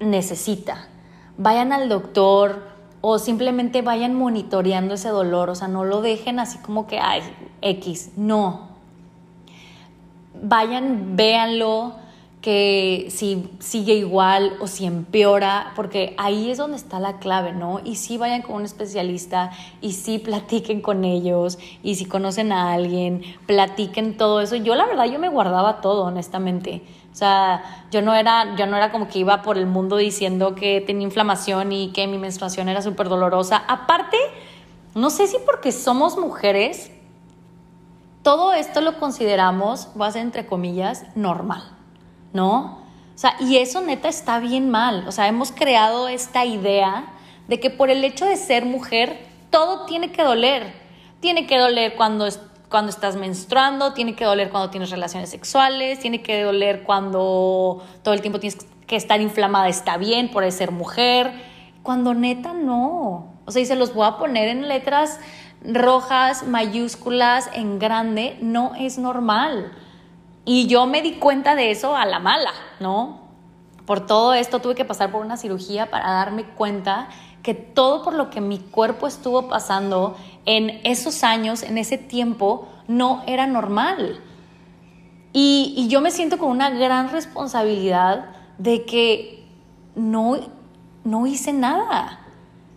necesita. 0.00 0.88
Vayan 1.36 1.74
al 1.74 1.90
doctor, 1.90 2.69
o 3.00 3.18
simplemente 3.18 3.82
vayan 3.82 4.14
monitoreando 4.14 4.94
ese 4.94 5.08
dolor, 5.08 5.50
o 5.50 5.54
sea, 5.54 5.68
no 5.68 5.84
lo 5.84 6.02
dejen 6.02 6.38
así 6.38 6.58
como 6.58 6.86
que, 6.86 6.98
ay, 6.98 7.22
X, 7.62 8.12
no. 8.16 8.68
Vayan, 10.42 11.16
véanlo, 11.16 11.94
que 12.40 13.08
si 13.10 13.50
sigue 13.58 13.94
igual 13.94 14.56
o 14.60 14.66
si 14.66 14.86
empeora, 14.86 15.72
porque 15.76 16.14
ahí 16.16 16.50
es 16.50 16.58
donde 16.58 16.76
está 16.76 16.98
la 16.98 17.18
clave, 17.18 17.52
¿no? 17.52 17.80
Y 17.84 17.96
si 17.96 18.16
vayan 18.16 18.42
con 18.42 18.56
un 18.56 18.64
especialista 18.64 19.50
y 19.82 19.92
si 19.92 20.18
platiquen 20.18 20.80
con 20.80 21.04
ellos 21.04 21.58
y 21.82 21.96
si 21.96 22.06
conocen 22.06 22.52
a 22.52 22.72
alguien, 22.72 23.22
platiquen 23.46 24.16
todo 24.16 24.40
eso. 24.40 24.56
Yo 24.56 24.74
la 24.74 24.86
verdad, 24.86 25.04
yo 25.04 25.18
me 25.18 25.28
guardaba 25.28 25.82
todo, 25.82 26.04
honestamente. 26.04 26.82
O 27.12 27.14
sea, 27.14 27.84
yo 27.90 28.02
no 28.02 28.14
era, 28.14 28.54
yo 28.56 28.66
no 28.66 28.76
era 28.76 28.92
como 28.92 29.08
que 29.08 29.18
iba 29.18 29.42
por 29.42 29.58
el 29.58 29.66
mundo 29.66 29.96
diciendo 29.96 30.54
que 30.54 30.80
tenía 30.80 31.04
inflamación 31.04 31.72
y 31.72 31.92
que 31.92 32.06
mi 32.06 32.18
menstruación 32.18 32.68
era 32.68 32.82
súper 32.82 33.08
dolorosa. 33.08 33.64
Aparte, 33.66 34.16
no 34.94 35.10
sé 35.10 35.26
si 35.26 35.36
porque 35.44 35.72
somos 35.72 36.16
mujeres, 36.16 36.92
todo 38.22 38.52
esto 38.52 38.80
lo 38.80 38.98
consideramos, 38.98 39.88
voy 39.94 40.06
a 40.06 40.08
hacer 40.08 40.22
entre 40.22 40.46
comillas, 40.46 41.04
normal, 41.14 41.62
¿no? 42.32 42.80
O 43.14 43.18
sea, 43.20 43.36
y 43.40 43.58
eso 43.58 43.80
neta 43.80 44.08
está 44.08 44.38
bien 44.38 44.70
mal. 44.70 45.06
O 45.06 45.12
sea, 45.12 45.26
hemos 45.26 45.52
creado 45.52 46.08
esta 46.08 46.44
idea 46.44 47.12
de 47.48 47.60
que 47.60 47.68
por 47.68 47.90
el 47.90 48.04
hecho 48.04 48.24
de 48.24 48.36
ser 48.36 48.64
mujer, 48.64 49.26
todo 49.50 49.84
tiene 49.84 50.10
que 50.12 50.22
doler. 50.22 50.72
Tiene 51.20 51.46
que 51.46 51.58
doler 51.58 51.96
cuando 51.96 52.26
cuando 52.70 52.90
estás 52.90 53.16
menstruando, 53.16 53.92
tiene 53.94 54.14
que 54.14 54.24
doler 54.24 54.50
cuando 54.50 54.70
tienes 54.70 54.90
relaciones 54.90 55.28
sexuales, 55.28 55.98
tiene 55.98 56.22
que 56.22 56.42
doler 56.42 56.84
cuando 56.84 57.82
todo 58.02 58.14
el 58.14 58.20
tiempo 58.20 58.38
tienes 58.38 58.64
que 58.86 58.94
estar 58.94 59.20
inflamada, 59.20 59.68
está 59.68 59.96
bien 59.96 60.30
por 60.30 60.50
ser 60.52 60.70
mujer, 60.70 61.32
cuando 61.82 62.14
neta 62.14 62.52
no. 62.52 63.34
O 63.44 63.50
sea, 63.50 63.60
y 63.60 63.66
se 63.66 63.74
los 63.74 63.92
voy 63.92 64.06
a 64.06 64.18
poner 64.18 64.48
en 64.48 64.68
letras 64.68 65.18
rojas, 65.64 66.46
mayúsculas, 66.46 67.50
en 67.54 67.80
grande, 67.80 68.38
no 68.40 68.72
es 68.78 68.98
normal. 68.98 69.72
Y 70.44 70.68
yo 70.68 70.86
me 70.86 71.02
di 71.02 71.14
cuenta 71.14 71.56
de 71.56 71.72
eso 71.72 71.96
a 71.96 72.06
la 72.06 72.20
mala, 72.20 72.52
¿no? 72.78 73.20
Por 73.84 74.06
todo 74.06 74.34
esto 74.34 74.60
tuve 74.60 74.76
que 74.76 74.84
pasar 74.84 75.10
por 75.10 75.24
una 75.24 75.36
cirugía 75.36 75.90
para 75.90 76.12
darme 76.12 76.44
cuenta 76.44 77.08
que 77.42 77.54
todo 77.54 78.02
por 78.02 78.14
lo 78.14 78.30
que 78.30 78.40
mi 78.40 78.58
cuerpo 78.58 79.06
estuvo 79.06 79.48
pasando 79.48 80.16
en 80.44 80.80
esos 80.84 81.24
años, 81.24 81.62
en 81.62 81.78
ese 81.78 81.98
tiempo, 81.98 82.68
no 82.86 83.22
era 83.26 83.46
normal. 83.46 84.20
Y, 85.32 85.86
yo 85.88 86.00
me 86.00 86.10
siento 86.10 86.38
con 86.38 86.50
una 86.50 86.70
gran 86.70 87.10
responsabilidad 87.10 88.30
de 88.58 88.84
que 88.84 89.46
no, 89.94 90.38
no 91.04 91.26
hice 91.26 91.52
nada. 91.52 92.20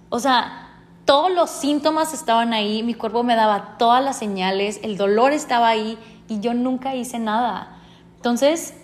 O 0.09 0.19
sea, 0.19 0.69
todos 1.05 1.31
los 1.31 1.49
síntomas 1.49 2.13
estaban 2.13 2.53
ahí, 2.53 2.83
mi 2.83 2.93
cuerpo 2.93 3.23
me 3.23 3.35
daba 3.35 3.77
todas 3.77 4.03
las 4.03 4.17
señales, 4.17 4.79
el 4.83 4.97
dolor 4.97 5.33
estaba 5.33 5.67
ahí 5.67 5.97
y 6.29 6.39
yo 6.39 6.53
nunca 6.53 6.95
hice 6.95 7.19
nada. 7.19 7.77
Entonces, 8.17 8.75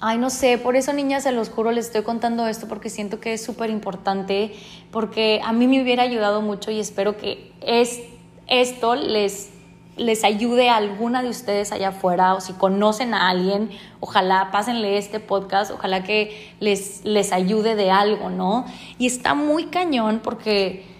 Ay, 0.00 0.18
no 0.18 0.28
sé, 0.28 0.58
por 0.58 0.76
eso 0.76 0.92
niñas, 0.92 1.22
se 1.22 1.32
los 1.32 1.50
juro, 1.50 1.70
les 1.70 1.86
estoy 1.86 2.02
contando 2.02 2.46
esto 2.46 2.66
porque 2.68 2.90
siento 2.90 3.20
que 3.20 3.34
es 3.34 3.44
súper 3.44 3.70
importante, 3.70 4.52
porque 4.90 5.40
a 5.44 5.52
mí 5.52 5.68
me 5.68 5.80
hubiera 5.82 6.02
ayudado 6.02 6.42
mucho 6.42 6.70
y 6.70 6.80
espero 6.80 7.16
que 7.16 7.52
es, 7.60 8.00
esto 8.48 8.96
les, 8.96 9.50
les 9.96 10.24
ayude 10.24 10.68
a 10.68 10.76
alguna 10.76 11.22
de 11.22 11.28
ustedes 11.28 11.70
allá 11.70 11.88
afuera 11.88 12.34
o 12.34 12.40
si 12.40 12.52
conocen 12.54 13.14
a 13.14 13.30
alguien, 13.30 13.70
ojalá 14.00 14.50
pásenle 14.50 14.98
este 14.98 15.20
podcast, 15.20 15.70
ojalá 15.70 16.02
que 16.02 16.52
les, 16.60 17.04
les 17.04 17.32
ayude 17.32 17.76
de 17.76 17.90
algo, 17.90 18.30
¿no? 18.30 18.66
Y 18.98 19.06
está 19.06 19.34
muy 19.34 19.66
cañón 19.66 20.20
porque 20.22 20.93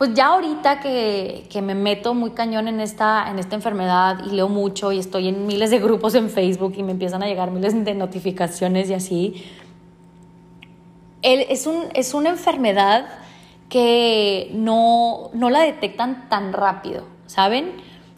pues 0.00 0.14
ya 0.14 0.28
ahorita 0.28 0.80
que, 0.80 1.60
me 1.62 1.74
meto 1.74 2.14
muy 2.14 2.30
cañón 2.30 2.68
en 2.68 2.80
esta, 2.80 3.30
en 3.30 3.38
esta 3.38 3.54
enfermedad 3.54 4.24
y 4.24 4.30
leo 4.30 4.48
mucho 4.48 4.92
y 4.92 4.98
estoy 4.98 5.28
en 5.28 5.46
miles 5.46 5.68
de 5.70 5.78
grupos 5.78 6.14
en 6.14 6.30
Facebook 6.30 6.72
y 6.78 6.82
me 6.82 6.92
empiezan 6.92 7.22
a 7.22 7.26
llegar 7.26 7.50
miles 7.50 7.84
de 7.84 7.94
notificaciones 7.94 8.88
y 8.88 8.94
así, 8.94 9.44
es, 11.20 11.66
un, 11.66 11.88
es 11.92 12.14
una 12.14 12.30
enfermedad 12.30 13.08
que 13.68 14.50
no, 14.54 15.28
no 15.34 15.50
la 15.50 15.60
detectan 15.60 16.30
tan 16.30 16.54
rápido, 16.54 17.04
¿saben? 17.26 17.72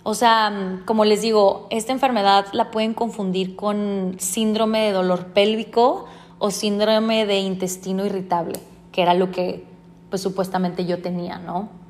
O 0.05 0.15
sea, 0.15 0.79
como 0.85 1.05
les 1.05 1.21
digo, 1.21 1.67
esta 1.71 1.91
enfermedad 1.91 2.47
la 2.53 2.71
pueden 2.71 2.95
confundir 2.95 3.57
con 3.57 4.15
síndrome 4.21 4.83
de 4.83 4.93
dolor 4.93 5.33
pélvico 5.33 6.05
o 6.39 6.53
síndrome 6.53 7.27
de 7.27 7.41
intestino 7.41 8.07
irritable, 8.07 8.61
que 8.93 9.03
era 9.03 9.15
lo 9.15 9.33
que 9.33 9.72
pues 10.13 10.23
supuestamente 10.23 10.85
yo 10.85 11.01
tenía, 11.01 11.39
¿no? 11.39 11.83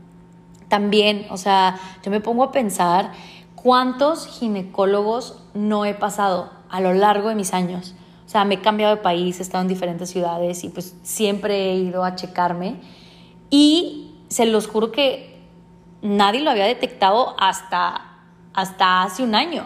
también, 0.72 1.26
o 1.28 1.36
sea, 1.36 1.78
yo 2.02 2.10
me 2.10 2.22
pongo 2.22 2.44
a 2.44 2.50
pensar 2.50 3.12
cuántos 3.54 4.26
ginecólogos 4.26 5.38
no 5.52 5.84
he 5.84 5.92
pasado 5.92 6.48
a 6.70 6.80
lo 6.80 6.94
largo 6.94 7.28
de 7.28 7.34
mis 7.34 7.52
años. 7.52 7.94
O 8.24 8.28
sea, 8.30 8.46
me 8.46 8.54
he 8.54 8.60
cambiado 8.62 8.96
de 8.96 9.02
país, 9.02 9.38
he 9.38 9.42
estado 9.42 9.60
en 9.60 9.68
diferentes 9.68 10.08
ciudades 10.08 10.64
y 10.64 10.70
pues 10.70 10.96
siempre 11.02 11.72
he 11.72 11.74
ido 11.74 12.04
a 12.04 12.14
checarme. 12.14 12.76
Y 13.50 14.14
se 14.28 14.46
los 14.46 14.66
juro 14.66 14.92
que 14.92 15.42
nadie 16.00 16.40
lo 16.40 16.50
había 16.50 16.64
detectado 16.64 17.36
hasta, 17.38 18.22
hasta 18.54 19.02
hace 19.02 19.22
un 19.22 19.34
año. 19.34 19.64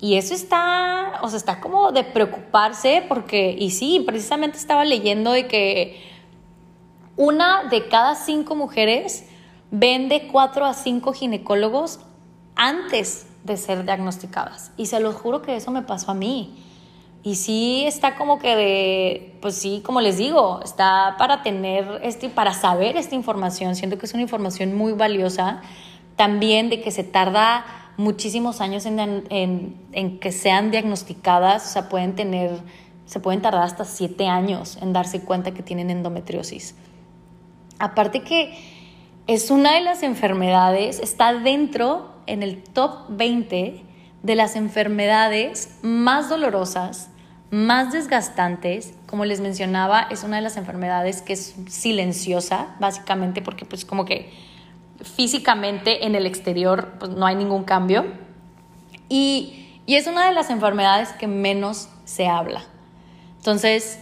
Y 0.00 0.14
eso 0.14 0.32
está, 0.32 1.18
o 1.22 1.28
sea, 1.28 1.38
está 1.38 1.60
como 1.60 1.90
de 1.90 2.04
preocuparse 2.04 3.04
porque, 3.08 3.56
y 3.58 3.72
sí, 3.72 4.04
precisamente 4.06 4.58
estaba 4.58 4.84
leyendo 4.84 5.32
de 5.32 5.48
que 5.48 6.09
una 7.20 7.64
de 7.64 7.86
cada 7.86 8.14
cinco 8.14 8.54
mujeres 8.54 9.26
vende 9.70 10.26
cuatro 10.32 10.64
a 10.64 10.72
cinco 10.72 11.12
ginecólogos 11.12 12.00
antes 12.56 13.26
de 13.44 13.58
ser 13.58 13.84
diagnosticadas. 13.84 14.72
Y 14.78 14.86
se 14.86 15.00
los 15.00 15.16
juro 15.16 15.42
que 15.42 15.54
eso 15.54 15.70
me 15.70 15.82
pasó 15.82 16.12
a 16.12 16.14
mí. 16.14 16.64
Y 17.22 17.34
sí 17.34 17.84
está 17.84 18.16
como 18.16 18.38
que 18.38 18.56
de, 18.56 19.38
pues 19.42 19.54
sí, 19.56 19.82
como 19.84 20.00
les 20.00 20.16
digo, 20.16 20.62
está 20.64 21.16
para 21.18 21.42
tener, 21.42 22.00
este, 22.02 22.30
para 22.30 22.54
saber 22.54 22.96
esta 22.96 23.14
información. 23.16 23.76
Siento 23.76 23.98
que 23.98 24.06
es 24.06 24.14
una 24.14 24.22
información 24.22 24.74
muy 24.74 24.94
valiosa. 24.94 25.60
También 26.16 26.70
de 26.70 26.80
que 26.80 26.90
se 26.90 27.04
tarda 27.04 27.66
muchísimos 27.98 28.62
años 28.62 28.86
en, 28.86 28.98
en, 29.92 30.18
que 30.20 30.32
sean 30.32 30.70
diagnosticadas, 30.70 31.66
o 31.66 31.68
sea, 31.68 31.90
pueden 31.90 32.14
tener, 32.14 32.50
se 33.04 33.20
pueden 33.20 33.42
tardar 33.42 33.64
hasta 33.64 33.84
siete 33.84 34.26
años 34.26 34.78
en 34.80 34.94
darse 34.94 35.20
cuenta 35.20 35.50
que 35.50 35.62
tienen 35.62 35.90
endometriosis. 35.90 36.76
Aparte 37.80 38.22
que 38.22 38.56
es 39.26 39.50
una 39.50 39.74
de 39.74 39.80
las 39.80 40.02
enfermedades, 40.02 41.00
está 41.00 41.32
dentro 41.32 42.12
en 42.26 42.42
el 42.42 42.62
top 42.62 43.06
20 43.08 43.82
de 44.22 44.34
las 44.34 44.54
enfermedades 44.54 45.78
más 45.82 46.28
dolorosas, 46.28 47.08
más 47.50 47.92
desgastantes. 47.92 48.94
Como 49.06 49.24
les 49.24 49.40
mencionaba, 49.40 50.02
es 50.10 50.24
una 50.24 50.36
de 50.36 50.42
las 50.42 50.56
enfermedades 50.56 51.22
que 51.22 51.32
es 51.32 51.56
silenciosa, 51.68 52.76
básicamente 52.80 53.40
porque 53.42 53.64
pues 53.64 53.84
como 53.84 54.04
que 54.04 54.30
físicamente 55.00 56.04
en 56.04 56.14
el 56.14 56.26
exterior 56.26 56.94
pues, 56.98 57.10
no 57.10 57.26
hay 57.26 57.34
ningún 57.34 57.64
cambio. 57.64 58.04
Y, 59.08 59.80
y 59.86 59.94
es 59.94 60.06
una 60.06 60.26
de 60.28 60.34
las 60.34 60.50
enfermedades 60.50 61.10
que 61.10 61.26
menos 61.26 61.88
se 62.04 62.28
habla. 62.28 62.62
Entonces, 63.38 63.98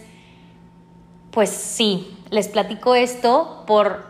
pues 1.31 1.49
sí, 1.49 2.18
les 2.29 2.47
platico 2.47 2.95
esto 2.95 3.63
por 3.65 4.09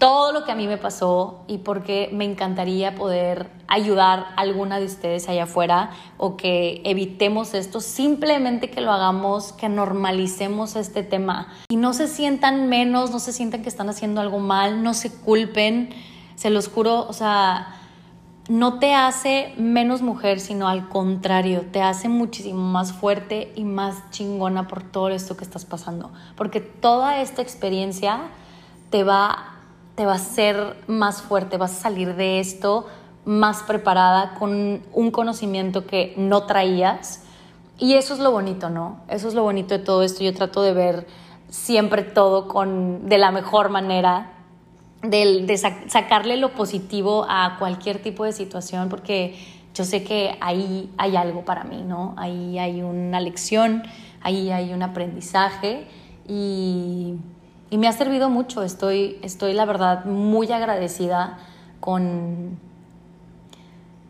todo 0.00 0.32
lo 0.32 0.44
que 0.44 0.52
a 0.52 0.54
mí 0.54 0.66
me 0.66 0.78
pasó 0.78 1.44
y 1.46 1.58
porque 1.58 2.08
me 2.10 2.24
encantaría 2.24 2.94
poder 2.94 3.50
ayudar 3.68 4.28
a 4.34 4.40
alguna 4.40 4.80
de 4.80 4.86
ustedes 4.86 5.28
allá 5.28 5.44
afuera 5.44 5.90
o 6.16 6.38
que 6.38 6.80
evitemos 6.86 7.52
esto, 7.52 7.82
simplemente 7.82 8.70
que 8.70 8.80
lo 8.80 8.92
hagamos, 8.92 9.52
que 9.52 9.68
normalicemos 9.68 10.74
este 10.74 11.02
tema. 11.02 11.48
Y 11.68 11.76
no 11.76 11.92
se 11.92 12.08
sientan 12.08 12.70
menos, 12.70 13.10
no 13.10 13.18
se 13.18 13.34
sientan 13.34 13.62
que 13.62 13.68
están 13.68 13.90
haciendo 13.90 14.22
algo 14.22 14.38
mal, 14.38 14.82
no 14.82 14.94
se 14.94 15.12
culpen, 15.12 15.90
se 16.34 16.48
los 16.48 16.68
juro, 16.68 17.06
o 17.06 17.12
sea, 17.12 17.79
no 18.50 18.78
te 18.78 18.94
hace 18.94 19.54
menos 19.56 20.02
mujer, 20.02 20.40
sino 20.40 20.68
al 20.68 20.88
contrario, 20.88 21.66
te 21.70 21.80
hace 21.80 22.08
muchísimo 22.08 22.60
más 22.60 22.92
fuerte 22.92 23.52
y 23.54 23.64
más 23.64 24.10
chingona 24.10 24.66
por 24.66 24.82
todo 24.82 25.08
esto 25.08 25.36
que 25.36 25.44
estás 25.44 25.64
pasando, 25.64 26.10
porque 26.36 26.60
toda 26.60 27.20
esta 27.20 27.42
experiencia 27.42 28.22
te 28.90 29.04
va 29.04 29.56
te 30.00 30.06
va 30.06 30.12
a 30.12 30.16
hacer 30.16 30.82
más 30.86 31.20
fuerte, 31.20 31.58
vas 31.58 31.72
a 31.72 31.80
salir 31.82 32.16
de 32.16 32.40
esto 32.40 32.86
más 33.26 33.62
preparada 33.62 34.32
con 34.38 34.82
un 34.94 35.10
conocimiento 35.10 35.86
que 35.86 36.14
no 36.16 36.44
traías. 36.44 37.22
Y 37.78 37.96
eso 37.96 38.14
es 38.14 38.20
lo 38.20 38.30
bonito, 38.30 38.70
¿no? 38.70 39.00
Eso 39.08 39.28
es 39.28 39.34
lo 39.34 39.42
bonito 39.42 39.76
de 39.76 39.84
todo 39.84 40.02
esto. 40.02 40.24
Yo 40.24 40.32
trato 40.32 40.62
de 40.62 40.72
ver 40.72 41.06
siempre 41.50 42.02
todo 42.02 42.48
con, 42.48 43.10
de 43.10 43.18
la 43.18 43.30
mejor 43.30 43.68
manera, 43.68 44.32
de, 45.02 45.56
sacarle 45.88 46.36
lo 46.36 46.52
positivo 46.52 47.26
a 47.28 47.56
cualquier 47.58 48.02
tipo 48.02 48.24
de 48.24 48.32
situación, 48.32 48.88
porque 48.88 49.36
yo 49.74 49.84
sé 49.84 50.04
que 50.04 50.36
ahí 50.40 50.90
hay 50.98 51.16
algo 51.16 51.44
para 51.44 51.64
mí, 51.64 51.82
¿no? 51.82 52.14
Ahí 52.16 52.58
hay 52.58 52.82
una 52.82 53.20
lección, 53.20 53.82
ahí 54.20 54.50
hay 54.50 54.72
un 54.72 54.82
aprendizaje 54.82 55.86
y 56.28 57.16
y 57.70 57.78
me 57.78 57.86
ha 57.86 57.92
servido 57.92 58.28
mucho. 58.28 58.62
Estoy, 58.62 59.18
estoy 59.22 59.54
la 59.54 59.64
verdad 59.64 60.04
muy 60.04 60.50
agradecida 60.52 61.38
con, 61.78 62.58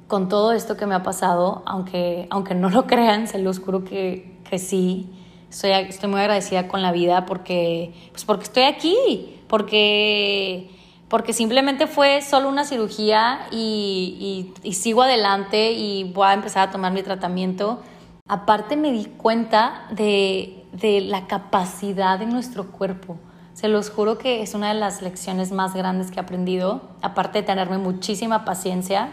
con 0.08 0.28
todo 0.28 0.52
esto 0.52 0.76
que 0.76 0.86
me 0.86 0.94
ha 0.94 1.02
pasado, 1.02 1.62
aunque, 1.66 2.26
aunque 2.30 2.54
no 2.54 2.70
lo 2.70 2.86
crean, 2.86 3.28
se 3.28 3.38
los 3.38 3.60
juro 3.60 3.84
que, 3.84 4.38
que 4.48 4.58
sí. 4.58 5.10
Estoy, 5.50 5.72
estoy 5.72 6.08
muy 6.08 6.20
agradecida 6.20 6.68
con 6.68 6.80
la 6.80 6.92
vida 6.92 7.26
porque, 7.26 7.92
pues 8.12 8.24
porque 8.24 8.44
estoy 8.44 8.62
aquí, 8.62 9.40
porque, 9.48 10.70
porque 11.10 11.34
simplemente 11.34 11.86
fue 11.86 12.22
solo 12.22 12.48
una 12.48 12.64
cirugía 12.64 13.40
y, 13.50 14.54
y, 14.62 14.68
y 14.68 14.72
sigo 14.72 15.02
adelante 15.02 15.72
y 15.72 16.04
voy 16.04 16.28
a 16.28 16.32
empezar 16.32 16.68
a 16.68 16.72
tomar 16.72 16.92
mi 16.92 17.02
tratamiento. 17.02 17.82
Aparte 18.26 18.76
me 18.76 18.92
di 18.92 19.04
cuenta 19.04 19.86
de, 19.90 20.64
de 20.72 21.02
la 21.02 21.26
capacidad 21.26 22.18
de 22.18 22.24
nuestro 22.24 22.70
cuerpo 22.70 23.18
se 23.60 23.68
los 23.68 23.90
juro 23.90 24.16
que 24.16 24.40
es 24.40 24.54
una 24.54 24.68
de 24.68 24.80
las 24.80 25.02
lecciones 25.02 25.52
más 25.52 25.74
grandes 25.74 26.10
que 26.10 26.16
he 26.16 26.22
aprendido, 26.22 26.80
aparte 27.02 27.40
de 27.40 27.46
tenerme 27.46 27.76
muchísima 27.76 28.46
paciencia. 28.46 29.10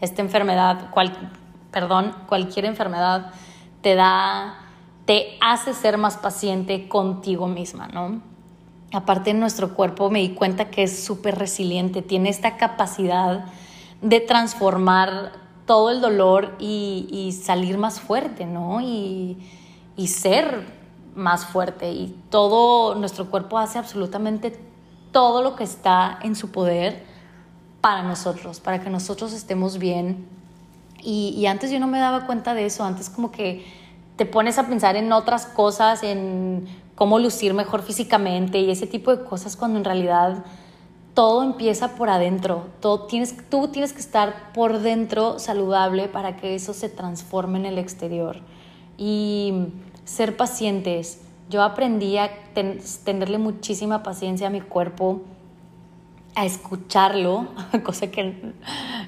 Esta 0.00 0.22
enfermedad, 0.22 0.90
cual, 0.92 1.30
perdón, 1.70 2.14
cualquier 2.26 2.64
enfermedad 2.64 3.32
te 3.82 3.94
da, 3.94 4.54
te 5.04 5.36
hace 5.42 5.74
ser 5.74 5.98
más 5.98 6.16
paciente 6.16 6.88
contigo 6.88 7.48
misma, 7.48 7.86
¿no? 7.88 8.22
Aparte 8.92 9.32
nuestro 9.34 9.74
cuerpo 9.74 10.10
me 10.10 10.20
di 10.20 10.30
cuenta 10.30 10.70
que 10.70 10.82
es 10.82 11.04
súper 11.04 11.38
resiliente, 11.38 12.02
tiene 12.02 12.28
esta 12.28 12.56
capacidad 12.56 13.46
de 14.00 14.20
transformar 14.20 15.32
todo 15.66 15.90
el 15.90 16.00
dolor 16.00 16.54
y, 16.58 17.36
salir 17.42 17.78
más 17.78 18.00
fuerte, 18.00 18.44
¿no? 18.44 18.80
Y, 18.80 19.38
y 19.96 20.08
ser 20.08 20.66
más 21.14 21.46
fuerte 21.46 21.92
y 21.92 22.16
todo 22.30 22.94
nuestro 22.94 23.30
cuerpo 23.30 23.58
hace 23.58 23.78
absolutamente 23.78 24.58
todo 25.12 25.42
lo 25.42 25.56
que 25.56 25.64
está 25.64 26.18
en 26.22 26.34
su 26.34 26.50
poder 26.50 27.04
para 27.80 28.02
nosotros, 28.02 28.60
para 28.60 28.80
que 28.80 28.90
nosotros 28.90 29.32
estemos 29.32 29.78
bien. 29.78 30.26
Y, 31.04 31.46
antes 31.46 31.70
yo 31.70 31.80
no 31.80 31.88
me 31.88 31.98
daba 31.98 32.26
cuenta 32.26 32.54
de 32.54 32.64
eso, 32.64 32.84
antes 32.84 33.10
como 33.10 33.32
que 33.32 33.66
te 34.16 34.24
pones 34.24 34.58
a 34.58 34.66
pensar 34.68 34.94
en 34.94 35.12
otras 35.12 35.46
cosas, 35.46 36.04
en 36.04 36.68
cómo 36.94 37.18
lucir 37.18 37.54
mejor 37.54 37.82
físicamente 37.82 38.58
y 38.58 38.70
ese 38.70 38.86
tipo 38.86 39.14
de 39.14 39.24
cosas 39.24 39.56
cuando 39.56 39.78
en 39.78 39.84
realidad 39.84 40.44
todo 41.14 41.42
empieza 41.42 41.94
por 41.94 42.08
adentro, 42.08 42.68
todo 42.80 43.06
tienes, 43.06 43.36
tú 43.50 43.68
tienes 43.68 43.92
que 43.92 44.00
estar 44.00 44.52
por 44.52 44.78
dentro 44.78 45.38
saludable 45.38 46.08
para 46.08 46.36
que 46.36 46.54
eso 46.54 46.72
se 46.72 46.88
transforme 46.88 47.58
en 47.58 47.66
el 47.66 47.78
exterior. 47.78 48.40
Y 48.96 49.68
ser 50.04 50.36
pacientes. 50.36 51.20
Yo 51.50 51.62
aprendí 51.62 52.16
a 52.16 52.30
tenerle 53.04 53.38
muchísima 53.38 54.02
paciencia 54.02 54.46
a 54.46 54.50
mi 54.50 54.60
cuerpo, 54.60 55.22
a 56.34 56.46
escucharlo, 56.46 57.48
cosa 57.84 58.10
que 58.10 58.52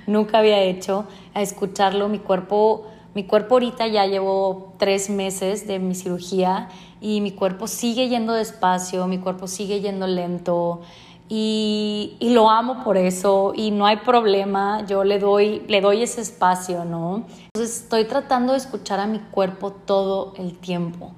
nunca 0.07 0.39
había 0.39 0.61
hecho, 0.63 1.07
a 1.33 1.41
escucharlo. 1.41 2.09
Mi 2.09 2.19
cuerpo, 2.19 2.87
mi 3.15 3.25
cuerpo 3.25 3.55
ahorita 3.55 3.87
ya 3.87 4.07
llevo 4.07 4.75
tres 4.79 5.09
meses 5.09 5.67
de 5.67 5.79
mi 5.79 5.95
cirugía 5.95 6.69
y 7.05 7.21
mi 7.21 7.33
cuerpo 7.33 7.67
sigue 7.67 8.09
yendo 8.09 8.33
despacio, 8.33 9.07
mi 9.07 9.19
cuerpo 9.19 9.47
sigue 9.47 9.83
yendo 9.83 10.07
lento. 10.07 10.81
Y, 11.29 12.17
y, 12.19 12.31
lo 12.31 12.49
amo 12.49 12.83
por 12.83 12.97
eso 12.97 13.53
y 13.55 13.73
no 13.73 13.85
hay 13.85 13.99
problema, 13.99 14.87
yo 14.87 15.05
le 15.05 15.19
doy, 15.19 15.63
le 15.69 15.83
doy 15.83 16.03
ese 16.03 16.23
espacio, 16.23 16.87
¿no? 16.87 17.25
Entonces 17.53 17.83
estoy 17.83 18.07
tratando 18.07 18.53
de 18.53 18.59
escuchar 18.59 19.01
a 19.01 19.07
mi 19.07 19.19
cuerpo 19.19 19.71
todo 19.71 20.33
el 20.39 20.57
tiempo 20.57 21.13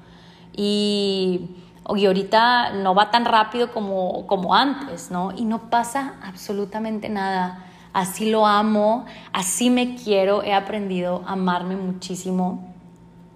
y, 0.56 1.50
y 1.94 2.06
ahorita 2.06 2.72
no 2.72 2.96
va 2.96 3.12
tan 3.12 3.24
rápido 3.24 3.70
como, 3.72 4.26
como 4.26 4.56
antes, 4.56 5.12
¿no? 5.12 5.30
Y 5.36 5.44
no 5.44 5.70
pasa 5.70 6.14
absolutamente 6.20 7.08
nada. 7.08 7.64
Así 7.92 8.28
lo 8.28 8.44
amo, 8.44 9.06
así 9.32 9.70
me 9.70 9.94
quiero, 9.94 10.42
he 10.42 10.52
aprendido 10.52 11.22
a 11.28 11.34
amarme 11.34 11.76
muchísimo, 11.76 12.74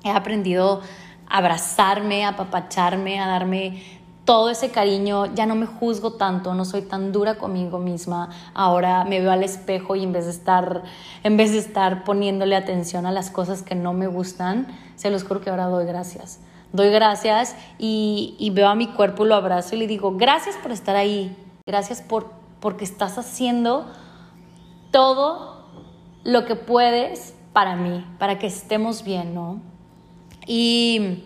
he 0.03 0.11
aprendido 0.11 0.83
abrazarme, 1.31 2.25
a 2.25 2.31
apapacharme, 2.31 3.21
a 3.21 3.27
darme 3.27 3.83
todo 4.25 4.51
ese 4.51 4.71
cariño, 4.71 5.27
ya 5.35 5.47
no 5.47 5.55
me 5.55 5.67
juzgo 5.67 6.13
tanto, 6.13 6.55
no 6.55 6.65
soy 6.65 6.83
tan 6.83 7.11
dura 7.11 7.39
conmigo 7.39 7.79
misma. 7.79 8.29
Ahora 8.55 9.05
me 9.05 9.21
veo 9.21 9.33
al 9.33 9.43
espejo 9.43 9.97
y 9.97 10.05
en 10.05 10.13
vez 10.13 10.27
de 10.27 10.33
estar, 10.33 10.83
en 11.25 11.37
vez 11.37 11.53
de 11.53 11.59
estar 11.59 12.05
poniéndole 12.05 12.55
atención 12.55 13.07
a 13.07 13.13
las 13.13 13.31
cosas 13.31 13.63
que 13.63 13.75
no 13.75 13.93
me 13.93 14.07
gustan, 14.07 14.67
se 14.97 15.11
los 15.11 15.25
juro 15.25 15.41
que 15.41 15.51
ahora 15.51 15.67
doy 15.67 15.87
gracias. 15.87 16.41
Doy 16.73 16.91
gracias 16.91 17.57
y, 17.79 18.37
y 18.39 18.51
veo 18.51 18.69
a 18.69 18.75
mi 18.75 18.89
cuerpo, 18.89 19.25
lo 19.25 19.35
abrazo 19.35 19.75
y 19.75 19.79
le 19.79 19.87
digo, 19.87 20.17
gracias 20.17 20.55
por 20.57 20.71
estar 20.71 20.95
ahí, 20.95 21.37
gracias 21.67 22.01
por 22.03 22.39
porque 22.61 22.85
estás 22.85 23.19
haciendo 23.19 23.87
todo 24.91 25.67
lo 26.25 26.45
que 26.45 26.55
puedes 26.55 27.35
para 27.53 27.75
mí, 27.75 28.07
para 28.19 28.39
que 28.39 28.47
estemos 28.47 29.03
bien, 29.03 29.35
¿no? 29.35 29.70
Y, 30.47 31.25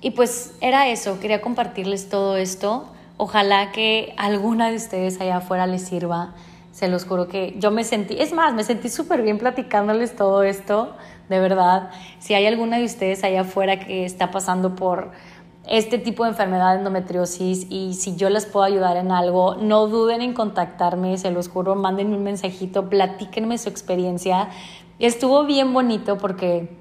y 0.00 0.10
pues 0.10 0.54
era 0.60 0.88
eso, 0.88 1.18
quería 1.20 1.40
compartirles 1.40 2.08
todo 2.08 2.36
esto. 2.36 2.86
Ojalá 3.16 3.72
que 3.72 4.14
alguna 4.18 4.70
de 4.70 4.76
ustedes 4.76 5.20
allá 5.20 5.38
afuera 5.38 5.66
les 5.66 5.82
sirva. 5.82 6.34
Se 6.72 6.88
los 6.88 7.06
juro 7.06 7.28
que 7.28 7.54
yo 7.58 7.70
me 7.70 7.84
sentí, 7.84 8.16
es 8.20 8.34
más, 8.34 8.52
me 8.52 8.62
sentí 8.62 8.90
súper 8.90 9.22
bien 9.22 9.38
platicándoles 9.38 10.14
todo 10.14 10.42
esto, 10.42 10.94
de 11.30 11.40
verdad. 11.40 11.90
Si 12.18 12.34
hay 12.34 12.44
alguna 12.44 12.76
de 12.76 12.84
ustedes 12.84 13.24
allá 13.24 13.40
afuera 13.40 13.78
que 13.78 14.04
está 14.04 14.30
pasando 14.30 14.76
por 14.76 15.12
este 15.68 15.98
tipo 15.98 16.24
de 16.24 16.30
enfermedad 16.30 16.72
de 16.72 16.78
endometriosis 16.78 17.66
y 17.70 17.94
si 17.94 18.16
yo 18.16 18.30
les 18.30 18.46
puedo 18.46 18.64
ayudar 18.64 18.96
en 18.96 19.10
algo, 19.10 19.56
no 19.56 19.86
duden 19.88 20.20
en 20.22 20.32
contactarme, 20.32 21.18
se 21.18 21.30
los 21.30 21.48
juro, 21.48 21.74
mándenme 21.74 22.16
un 22.16 22.22
mensajito, 22.22 22.88
platíquenme 22.88 23.58
su 23.58 23.68
experiencia. 23.68 24.48
Estuvo 24.98 25.44
bien 25.44 25.72
bonito 25.72 26.18
porque 26.18 26.76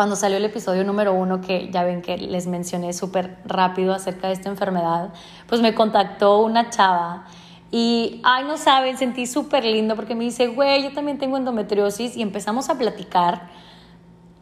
cuando 0.00 0.16
salió 0.16 0.38
el 0.38 0.46
episodio 0.46 0.82
número 0.82 1.12
uno, 1.12 1.42
que 1.42 1.68
ya 1.70 1.84
ven 1.84 2.00
que 2.00 2.16
les 2.16 2.46
mencioné 2.46 2.94
súper 2.94 3.36
rápido 3.44 3.92
acerca 3.92 4.28
de 4.28 4.32
esta 4.32 4.48
enfermedad, 4.48 5.12
pues 5.46 5.60
me 5.60 5.74
contactó 5.74 6.38
una 6.38 6.70
chava 6.70 7.26
y, 7.70 8.18
ay, 8.24 8.44
no 8.44 8.56
saben, 8.56 8.96
sentí 8.96 9.26
súper 9.26 9.62
lindo 9.62 9.96
porque 9.96 10.14
me 10.14 10.24
dice, 10.24 10.46
güey, 10.46 10.84
yo 10.84 10.94
también 10.94 11.18
tengo 11.18 11.36
endometriosis 11.36 12.16
y 12.16 12.22
empezamos 12.22 12.70
a 12.70 12.78
platicar. 12.78 13.50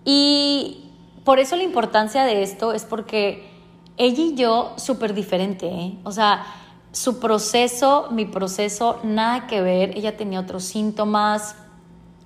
Y 0.04 0.92
por 1.24 1.40
eso 1.40 1.56
la 1.56 1.64
importancia 1.64 2.22
de 2.22 2.44
esto 2.44 2.72
es 2.72 2.84
porque 2.84 3.50
ella 3.96 4.22
y 4.22 4.34
yo 4.36 4.74
súper 4.76 5.12
diferente, 5.12 5.66
¿eh? 5.66 5.98
o 6.04 6.12
sea, 6.12 6.46
su 6.92 7.18
proceso, 7.18 8.06
mi 8.12 8.26
proceso, 8.26 9.00
nada 9.02 9.48
que 9.48 9.60
ver, 9.60 9.98
ella 9.98 10.16
tenía 10.16 10.38
otros 10.38 10.62
síntomas, 10.62 11.56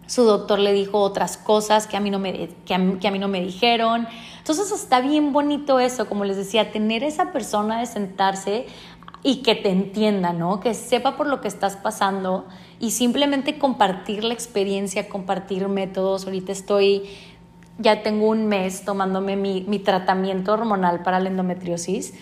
su 0.06 0.24
doctor 0.24 0.58
le 0.58 0.72
dijo 0.72 0.98
otras 0.98 1.36
cosas 1.36 1.86
que 1.86 1.96
a 1.96 2.00
mí 2.00 2.10
no 2.10 2.18
me, 2.18 2.48
que 2.64 2.74
a, 2.74 2.78
mí 2.78 3.18
no 3.18 3.28
me 3.28 3.40
dijeron. 3.40 4.06
Entonces 4.38 4.72
está 4.72 5.00
bien 5.00 5.32
bonito 5.32 5.80
eso, 5.80 6.06
como 6.06 6.24
les 6.24 6.36
decía, 6.36 6.72
tener 6.72 7.04
esa 7.04 7.32
persona 7.32 7.78
de 7.80 7.86
sentarse 7.86 8.66
y 9.22 9.42
que 9.42 9.54
te 9.54 9.70
entienda, 9.70 10.32
¿no? 10.32 10.60
Que 10.60 10.74
sepa 10.74 11.16
por 11.16 11.28
lo 11.28 11.40
que 11.40 11.48
estás 11.48 11.76
pasando 11.76 12.46
y 12.80 12.90
simplemente 12.90 13.58
compartir 13.58 14.24
la 14.24 14.34
experiencia, 14.34 15.08
compartir 15.08 15.68
métodos. 15.68 16.24
Ahorita 16.24 16.50
estoy, 16.50 17.04
ya 17.78 18.02
tengo 18.02 18.28
un 18.28 18.46
mes 18.48 18.84
tomándome 18.84 19.36
mi, 19.36 19.62
mi 19.62 19.78
tratamiento 19.78 20.52
hormonal 20.52 21.02
para 21.04 21.20
la 21.20 21.28
endometriosis 21.28 22.14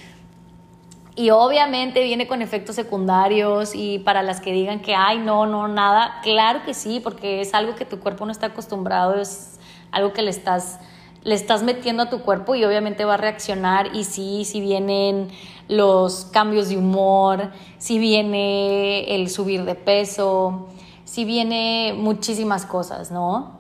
y 1.17 1.31
obviamente 1.31 2.03
viene 2.03 2.27
con 2.27 2.41
efectos 2.43 2.77
secundarios 2.77 3.75
y 3.75 3.99
para 3.99 4.23
las 4.23 4.41
que 4.41 4.53
digan 4.53 4.81
que, 4.81 4.95
ay, 4.95 5.19
no, 5.19 5.47
no, 5.47 5.69
nada, 5.69 6.21
claro 6.23 6.63
que 6.65 6.75
sí, 6.75 7.01
porque 7.01 7.41
es 7.41 7.53
algo 7.55 7.75
que 7.75 7.85
tu 7.85 7.99
cuerpo 7.99 8.25
no 8.27 8.33
está 8.33 8.47
acostumbrado, 8.47 9.17
es 9.17 9.59
algo 9.91 10.13
que 10.13 10.23
le 10.23 10.31
estás, 10.31 10.79
le 11.23 11.35
estás 11.35 11.63
metiendo 11.63 12.05
a 12.05 12.11
tu 12.11 12.21
cuerpo 12.21 12.55
y 12.55 12.65
obviamente 12.65 13.05
va 13.05 13.15
a 13.15 13.17
reaccionar 13.17 13.95
y 13.95 14.05
sí, 14.05 14.45
si 14.45 14.61
vienen 14.61 15.29
los 15.69 16.27
cambios 16.27 16.69
de 16.69 16.77
humor, 16.77 17.51
si 17.79 17.99
viene 17.99 19.15
el 19.15 19.29
subir 19.31 19.65
de 19.65 19.75
peso, 19.75 20.69
si 21.05 21.25
viene 21.25 21.95
muchísimas 21.97 22.67
cosas, 22.67 23.11
¿no? 23.11 23.59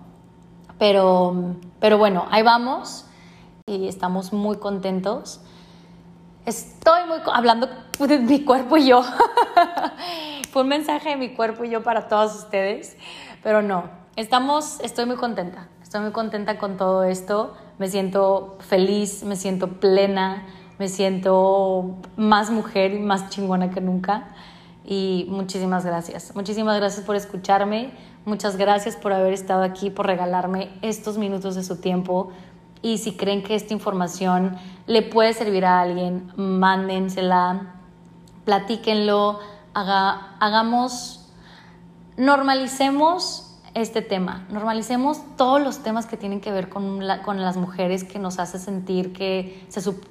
Pero, 0.78 1.56
pero 1.80 1.98
bueno, 1.98 2.26
ahí 2.30 2.42
vamos 2.42 3.06
y 3.66 3.88
estamos 3.88 4.32
muy 4.32 4.56
contentos. 4.56 5.40
Estoy 6.46 7.06
muy 7.06 7.18
hablando 7.32 7.68
de 7.98 8.18
mi 8.18 8.44
cuerpo 8.44 8.78
y 8.78 8.86
yo. 8.86 9.02
Fue 10.50 10.62
un 10.62 10.68
mensaje 10.68 11.10
de 11.10 11.16
mi 11.16 11.34
cuerpo 11.34 11.64
y 11.64 11.70
yo 11.70 11.82
para 11.82 12.08
todos 12.08 12.34
ustedes, 12.34 12.96
pero 13.42 13.60
no, 13.60 13.90
estamos, 14.16 14.80
estoy 14.80 15.04
muy 15.04 15.16
contenta. 15.16 15.68
Estoy 15.82 16.00
muy 16.00 16.12
contenta 16.12 16.56
con 16.56 16.76
todo 16.76 17.04
esto. 17.04 17.54
Me 17.78 17.88
siento 17.88 18.56
feliz, 18.60 19.22
me 19.22 19.36
siento 19.36 19.80
plena, 19.80 20.46
me 20.78 20.88
siento 20.88 21.96
más 22.16 22.50
mujer 22.50 22.94
y 22.94 23.00
más 23.00 23.28
chingona 23.28 23.70
que 23.70 23.82
nunca. 23.82 24.28
Y 24.84 25.26
muchísimas 25.28 25.84
gracias. 25.84 26.34
Muchísimas 26.34 26.76
gracias 26.78 27.04
por 27.04 27.16
escucharme. 27.16 27.92
Muchas 28.24 28.56
gracias 28.56 28.96
por 28.96 29.12
haber 29.12 29.34
estado 29.34 29.62
aquí, 29.62 29.90
por 29.90 30.06
regalarme 30.06 30.70
estos 30.80 31.18
minutos 31.18 31.54
de 31.54 31.64
su 31.64 31.80
tiempo 31.80 32.32
y 32.82 32.98
si 32.98 33.16
creen 33.16 33.42
que 33.42 33.54
esta 33.54 33.74
información 33.74 34.56
le 34.86 35.02
puede 35.02 35.32
servir 35.34 35.64
a 35.64 35.80
alguien, 35.80 36.32
mándensela, 36.36 37.74
platíquenlo, 38.44 39.38
haga, 39.74 40.36
hagamos, 40.40 41.28
normalicemos 42.16 43.58
este 43.74 44.02
tema, 44.02 44.46
normalicemos 44.50 45.20
todos 45.36 45.60
los 45.60 45.82
temas 45.82 46.06
que 46.06 46.16
tienen 46.16 46.40
que 46.40 46.50
ver 46.50 46.68
con, 46.68 47.00
con 47.24 47.40
las 47.40 47.56
mujeres 47.56 48.02
que 48.02 48.18
nos 48.18 48.38
hace 48.38 48.58
sentir 48.58 49.12
que, 49.12 49.64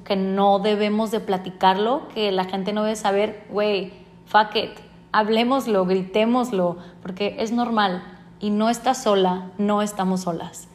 que 0.06 0.16
no 0.16 0.60
debemos 0.60 1.12
de 1.12 1.20
platicarlo, 1.20 2.08
que 2.14 2.32
la 2.32 2.46
gente 2.46 2.72
no 2.72 2.84
debe 2.84 2.96
saber, 2.96 3.46
güey, 3.50 3.92
fuck 4.26 4.56
it, 4.56 4.72
hablemoslo, 5.12 5.86
gritémoslo, 5.86 6.78
porque 7.02 7.36
es 7.40 7.52
normal 7.52 8.04
y 8.40 8.52
no 8.52 8.70
estás 8.70 9.04
sola, 9.04 9.52
no 9.58 9.82
estamos 9.82 10.22
solas. 10.22 10.69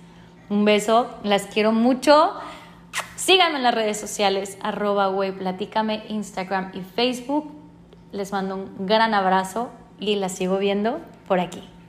Un 0.50 0.64
beso, 0.64 1.08
las 1.22 1.46
quiero 1.46 1.72
mucho. 1.72 2.34
Síganme 3.16 3.56
en 3.56 3.62
las 3.62 3.74
redes 3.74 3.98
sociales, 3.98 4.58
arroba 4.62 5.10
platícame, 5.32 6.04
Instagram 6.08 6.72
y 6.74 6.82
Facebook. 6.82 7.50
Les 8.12 8.30
mando 8.32 8.56
un 8.56 8.86
gran 8.86 9.14
abrazo 9.14 9.70
y 9.98 10.16
las 10.16 10.32
sigo 10.32 10.58
viendo 10.58 11.00
por 11.26 11.40
aquí. 11.40 11.73